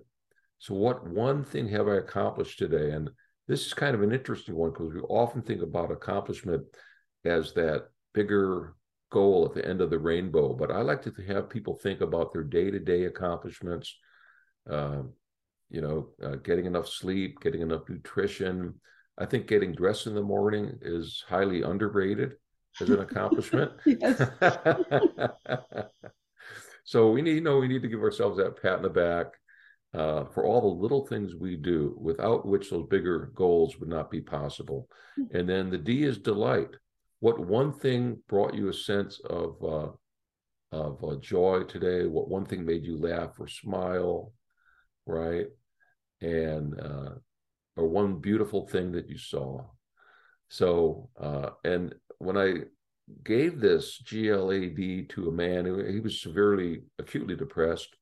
[0.60, 2.92] So, what one thing have I accomplished today?
[2.92, 3.10] And
[3.48, 6.64] this is kind of an interesting one because we often think about accomplishment
[7.26, 8.76] as that bigger
[9.12, 10.54] goal at the end of the rainbow.
[10.54, 13.96] But I like to have people think about their day to day accomplishments.
[14.70, 15.04] Uh,
[15.70, 18.76] you know, uh, getting enough sleep, getting enough nutrition.
[19.18, 22.34] I think getting dressed in the morning is highly underrated
[22.80, 23.72] as an accomplishment.
[26.84, 29.28] so we need, you know, we need to give ourselves that pat in the back
[29.94, 34.10] uh, for all the little things we do, without which those bigger goals would not
[34.10, 34.88] be possible.
[35.16, 35.38] Hmm.
[35.38, 36.70] And then the D is delight.
[37.20, 39.90] What one thing brought you a sense of uh,
[40.72, 42.08] of uh, joy today?
[42.08, 44.34] What one thing made you laugh or smile,
[45.06, 45.48] right?
[46.22, 47.10] And uh,
[47.76, 49.66] or one beautiful thing that you saw.
[50.50, 52.54] So, uh, and when I
[53.24, 57.96] gave this GLAD to a man who he was severely, acutely depressed,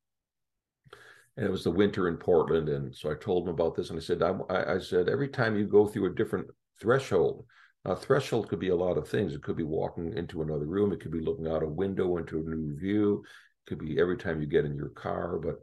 [1.39, 3.97] and it was the winter in Portland, and so I told him about this, and
[3.97, 6.47] I said, I, I said, every time you go through a different
[6.81, 7.45] threshold,
[7.85, 9.33] a threshold could be a lot of things.
[9.33, 10.91] It could be walking into another room.
[10.91, 13.23] It could be looking out a window into a new view.
[13.23, 15.39] It could be every time you get in your car.
[15.39, 15.59] But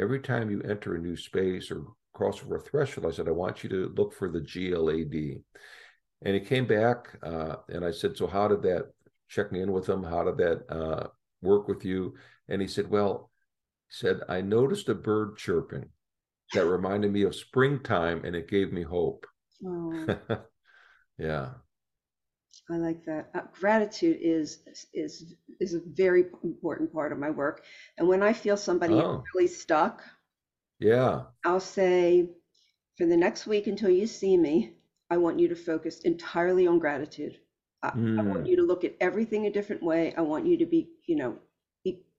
[0.00, 3.32] every time you enter a new space or cross over a threshold, I said, I
[3.32, 5.42] want you to look for the GLAD.
[6.24, 8.92] And he came back uh, and I said, So how did that
[9.28, 10.04] check me in with him?
[10.04, 11.08] How did that uh,
[11.42, 12.14] work with you?
[12.48, 13.32] And he said, Well,
[13.88, 15.90] said, I noticed a bird chirping
[16.52, 19.26] that reminded me of springtime and it gave me hope.
[19.64, 20.16] Oh.
[21.18, 21.50] yeah.
[22.70, 23.30] I like that.
[23.34, 24.58] Uh, gratitude is
[24.92, 27.62] is is a very important part of my work.
[27.96, 29.22] And when I feel somebody oh.
[29.34, 30.02] really stuck,
[30.80, 32.28] yeah, I'll say,
[32.98, 34.74] for the next week until you see me,
[35.10, 37.38] I want you to focus entirely on gratitude.
[37.82, 38.18] I, mm.
[38.18, 38.46] I want hmm.
[38.46, 40.12] you to look at everything a different way.
[40.16, 41.36] I want you to be, you know,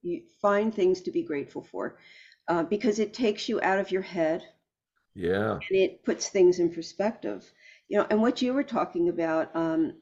[0.02, 1.98] you find things to be grateful for,
[2.48, 4.42] uh, because it takes you out of your head.
[5.14, 7.50] Yeah, and it puts things in perspective.
[7.88, 9.94] You know, and what you were talking about, um,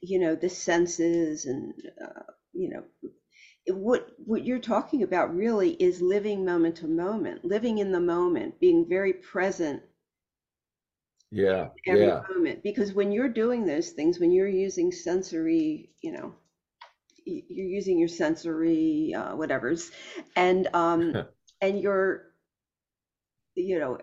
[0.00, 2.22] you know, the senses and uh,
[2.52, 2.84] you know,
[3.74, 8.58] what what you're talking about really is living moment to moment, living in the moment,
[8.60, 9.82] being very present
[11.30, 12.22] yeah every yeah.
[12.30, 16.32] moment because when you're doing those things when you're using sensory you know
[17.26, 19.90] you're using your sensory uh, whatever's
[20.36, 21.14] and um
[21.60, 22.22] and you're
[23.54, 23.98] you know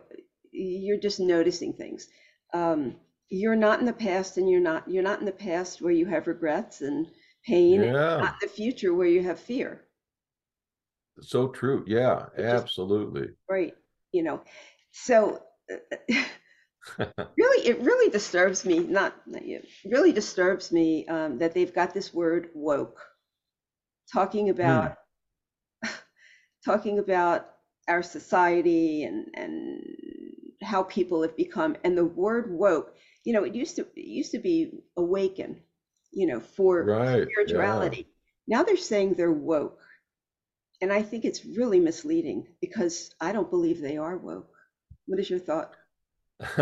[0.51, 2.07] you're just noticing things
[2.53, 2.95] um
[3.29, 6.05] you're not in the past and you're not you're not in the past where you
[6.05, 7.07] have regrets and
[7.45, 8.13] pain yeah.
[8.13, 9.81] and not the future where you have fear
[11.21, 13.73] so true yeah absolutely right
[14.11, 14.41] you know
[14.91, 15.41] so
[16.97, 18.79] really, it really disturbs me.
[18.79, 19.61] Not, not you.
[19.85, 22.99] Really disturbs me um, that they've got this word woke,
[24.13, 24.95] talking about
[25.85, 25.89] mm.
[26.65, 27.49] talking about
[27.87, 29.83] our society and and
[30.63, 31.75] how people have become.
[31.83, 35.61] And the word woke, you know, it used to it used to be awaken,
[36.11, 38.07] you know, for right, spirituality.
[38.47, 38.57] Yeah.
[38.57, 39.79] Now they're saying they're woke,
[40.81, 44.53] and I think it's really misleading because I don't believe they are woke.
[45.05, 45.75] What is your thought?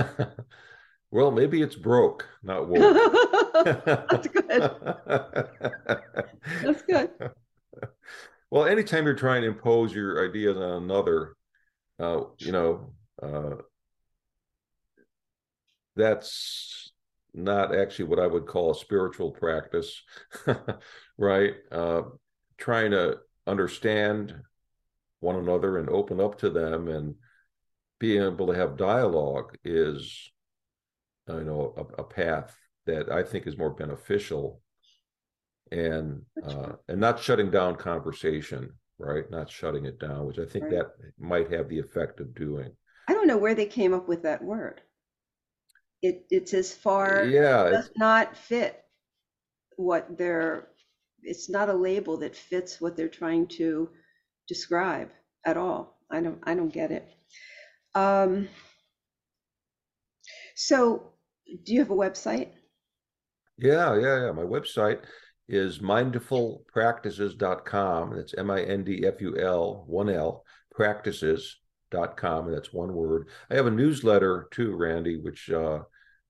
[1.12, 3.86] well, maybe it's broke, not woke.
[4.10, 4.72] That's good.
[6.64, 7.12] That's good.
[8.52, 11.36] Well, anytime you're trying to impose your ideas on another,
[11.99, 13.56] uh, you know, uh,
[15.95, 16.91] that's
[17.34, 20.02] not actually what I would call a spiritual practice,
[21.18, 21.54] right?
[21.72, 22.04] Uh,
[22.58, 24.36] trying to understand
[25.20, 27.16] one another and open up to them and
[27.99, 30.32] being able to have dialogue is
[31.30, 34.61] uh, you know a, a path that I think is more beneficial
[35.72, 40.65] and uh, and not shutting down conversation right not shutting it down which I think
[40.65, 40.74] right.
[40.74, 42.72] that might have the effect of doing
[43.07, 44.82] I don't know where they came up with that word
[46.01, 48.84] it it's as far yeah it does not fit
[49.78, 50.67] what they're
[51.24, 53.89] it's not a label that fits what they're trying to
[54.47, 55.09] describe
[55.45, 57.07] at all I don't I don't get it
[57.93, 58.47] um,
[60.55, 61.11] so,
[61.63, 62.49] do you have a website?
[63.57, 64.32] Yeah, yeah, yeah.
[64.32, 64.99] My website
[65.52, 68.16] is mindfulpractices.com.
[68.16, 72.47] That's M I N D F U L, one L, practices.com.
[72.47, 73.28] And that's one word.
[73.49, 75.80] I have a newsletter too, Randy, which uh,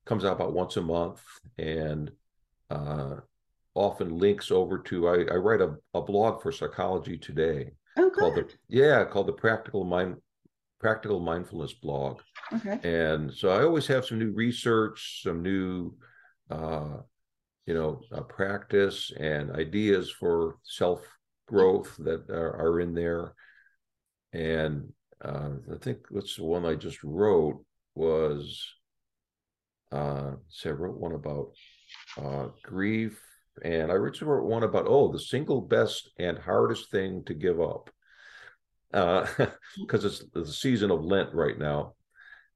[0.06, 1.22] comes out about once a month
[1.60, 2.12] and
[2.72, 3.18] uh,
[3.76, 7.74] often links over to, I, I write a, a blog for Psychology Today.
[7.98, 8.10] Oh.
[8.10, 10.16] Called the, yeah, called the Practical Mind
[10.80, 12.22] practical mindfulness blog.
[12.52, 12.80] Okay.
[12.84, 15.94] And so I always have some new research, some new,
[16.50, 17.02] uh,
[17.66, 21.02] you know, uh, practice and ideas for self
[21.48, 23.34] growth that are, are in there.
[24.34, 24.94] And
[25.24, 28.66] uh, I think what's the one I just wrote was
[29.92, 31.52] uh see I wrote one about
[32.18, 33.22] uh grief
[33.64, 37.90] and I wrote one about oh the single best and hardest thing to give up.
[38.94, 39.28] Uh
[39.82, 41.96] because it's the season of Lent right now.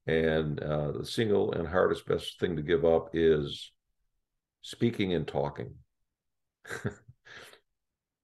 [0.07, 3.71] And uh the single and hardest best thing to give up is
[4.65, 5.75] speaking and talking.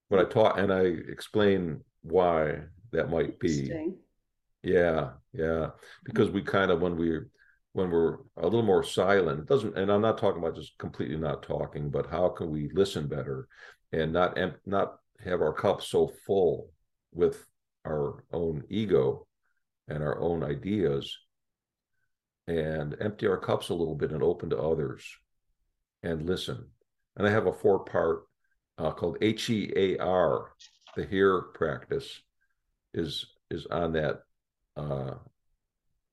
[0.10, 2.62] when I talk and I explain why
[2.92, 3.72] that might be.
[4.64, 5.70] Yeah, yeah.
[6.04, 7.30] Because we kind of when we're
[7.74, 11.16] when we're a little more silent, it doesn't and I'm not talking about just completely
[11.16, 13.48] not talking, but how can we listen better
[13.92, 16.72] and not not have our cup so full
[17.14, 17.46] with
[17.86, 19.28] our own ego
[19.88, 21.16] and our own ideas
[22.48, 25.06] and empty our cups a little bit and open to others
[26.04, 26.66] and listen.
[27.16, 28.26] And I have a four part
[28.78, 30.45] uh, called HEAR,
[30.95, 32.22] the HEAR practice
[32.93, 34.24] is is on that.
[34.76, 35.16] Uh,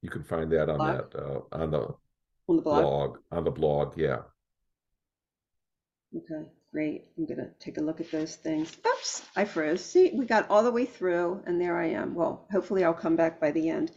[0.02, 1.12] you can find that on blog?
[1.12, 1.94] that uh, on the
[2.48, 2.82] on the blog.
[2.82, 3.96] blog on the blog.
[3.96, 4.18] Yeah.
[6.16, 7.04] Okay, great.
[7.16, 8.76] I'm gonna take a look at those things.
[8.86, 9.84] Oops, I froze.
[9.84, 12.14] See, we got all the way through, and there I am.
[12.14, 13.92] Well, hopefully I'll come back by the end.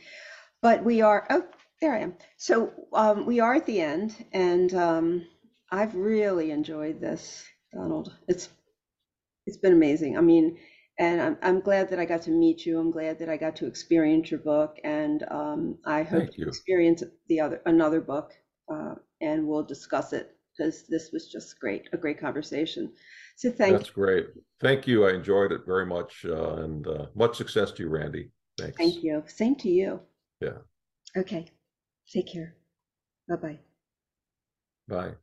[0.62, 1.26] But we are.
[1.30, 1.46] Oh,
[1.80, 2.16] there I am.
[2.38, 5.28] So um, we are at the end, and um,
[5.72, 8.14] I've really enjoyed this, Donald.
[8.28, 8.50] It's
[9.48, 10.18] it's been amazing.
[10.18, 10.58] I mean,
[11.00, 12.80] and I'm, I'm glad that I got to meet you.
[12.80, 16.48] I'm glad that I got to experience your book, and um, I hope to you.
[16.48, 18.34] experience the other another book,
[18.72, 22.92] uh, and we'll discuss it because this was just great, a great conversation.
[23.36, 24.28] So thank That's great.
[24.60, 25.08] Thank you.
[25.08, 28.30] I enjoyed it very much, uh, and uh, much success to you, Randy.
[28.58, 28.78] Thanks.
[28.78, 29.24] Thank you.
[29.28, 30.02] Same to you.
[30.42, 30.58] Yeah.
[31.18, 31.48] Okay.
[32.12, 32.56] Take care.
[33.30, 33.60] Bye-bye.
[34.88, 35.16] Bye.